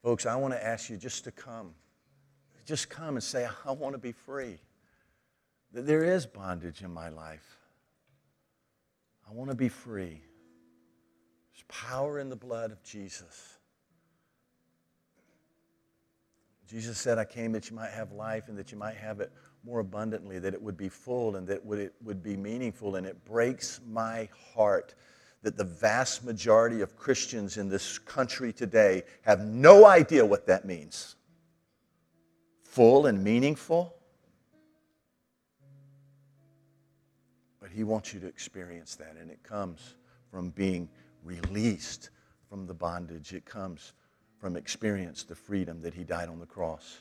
Folks, 0.05 0.24
I 0.24 0.37
want 0.37 0.55
to 0.55 0.64
ask 0.64 0.88
you 0.88 0.96
just 0.96 1.24
to 1.24 1.33
come. 1.33 1.74
Just 2.64 2.88
come 2.88 3.16
and 3.16 3.24
say, 3.24 3.48
I 3.66 3.72
want 3.72 3.94
to 3.94 3.98
be 3.98 4.12
free. 4.12 4.59
There 5.72 6.05
is 6.05 6.24
bondage 6.24 6.83
in 6.83 6.94
my 6.94 7.09
life. 7.09 7.59
I 9.29 9.35
want 9.35 9.51
to 9.51 9.57
be 9.57 9.68
free. 9.68 10.22
There's 11.53 11.64
power 11.66 12.20
in 12.20 12.29
the 12.29 12.37
blood 12.37 12.70
of 12.70 12.85
Jesus. 12.85 13.58
Jesus 16.68 16.98
said, 16.98 17.16
I 17.18 17.24
came 17.24 17.52
that 17.52 17.70
you 17.70 17.76
might 17.76 17.90
have 17.90 18.12
life 18.12 18.48
and 18.48 18.59
that 18.59 18.70
you 18.70 18.76
might 18.76 18.96
have 18.96 19.20
it 19.20 19.33
more 19.64 19.81
abundantly, 19.81 20.38
that 20.38 20.52
it 20.52 20.61
would 20.61 20.76
be 20.76 20.90
full 20.90 21.37
and 21.37 21.46
that 21.48 21.62
it 21.66 21.94
would 22.02 22.22
be 22.22 22.37
meaningful. 22.37 22.96
And 22.96 23.07
it 23.07 23.24
breaks 23.24 23.81
my 23.88 24.28
heart 24.54 24.94
that 25.42 25.57
the 25.57 25.64
vast 25.64 26.24
majority 26.24 26.83
of 26.83 26.94
Christians 26.94 27.57
in 27.57 27.70
this 27.70 27.98
country 27.98 28.52
today 28.52 29.04
have 29.22 29.40
no 29.46 29.87
idea 29.87 30.26
what 30.26 30.46
that 30.46 30.66
means. 30.66 31.16
Full 32.64 33.07
and 33.07 33.24
meaningful. 33.24 33.94
But 37.61 37.70
He 37.70 37.83
wants 37.83 38.12
you 38.12 38.20
to 38.20 38.26
experience 38.26 38.94
that, 38.96 39.16
and 39.18 39.31
it 39.31 39.42
comes 39.42 39.94
from 40.31 40.50
being 40.50 40.90
released 41.24 42.11
from 42.50 42.66
the 42.66 42.74
bondage. 42.74 43.33
It 43.33 43.46
comes 43.46 43.94
from 44.38 44.57
experience 44.57 45.24
the 45.24 45.35
freedom 45.35 45.83
that 45.83 45.94
he 45.94 46.05
died 46.05 46.29
on 46.29 46.38
the 46.38 46.46
cross 46.46 46.98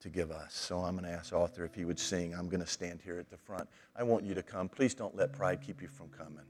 to 0.00 0.08
give 0.08 0.30
us. 0.30 0.54
So 0.54 0.80
I'm 0.80 0.96
going 0.96 1.10
to 1.10 1.16
ask 1.16 1.32
Arthur 1.32 1.64
if 1.64 1.74
he 1.74 1.84
would 1.84 1.98
sing. 1.98 2.34
I'm 2.34 2.48
going 2.48 2.60
to 2.60 2.66
stand 2.66 3.00
here 3.02 3.18
at 3.18 3.30
the 3.30 3.36
front. 3.36 3.68
I 3.96 4.02
want 4.02 4.24
you 4.24 4.34
to 4.34 4.42
come. 4.42 4.68
Please 4.68 4.94
don't 4.94 5.16
let 5.16 5.32
pride 5.32 5.60
keep 5.60 5.80
you 5.80 5.88
from 5.88 6.08
coming. 6.10 6.44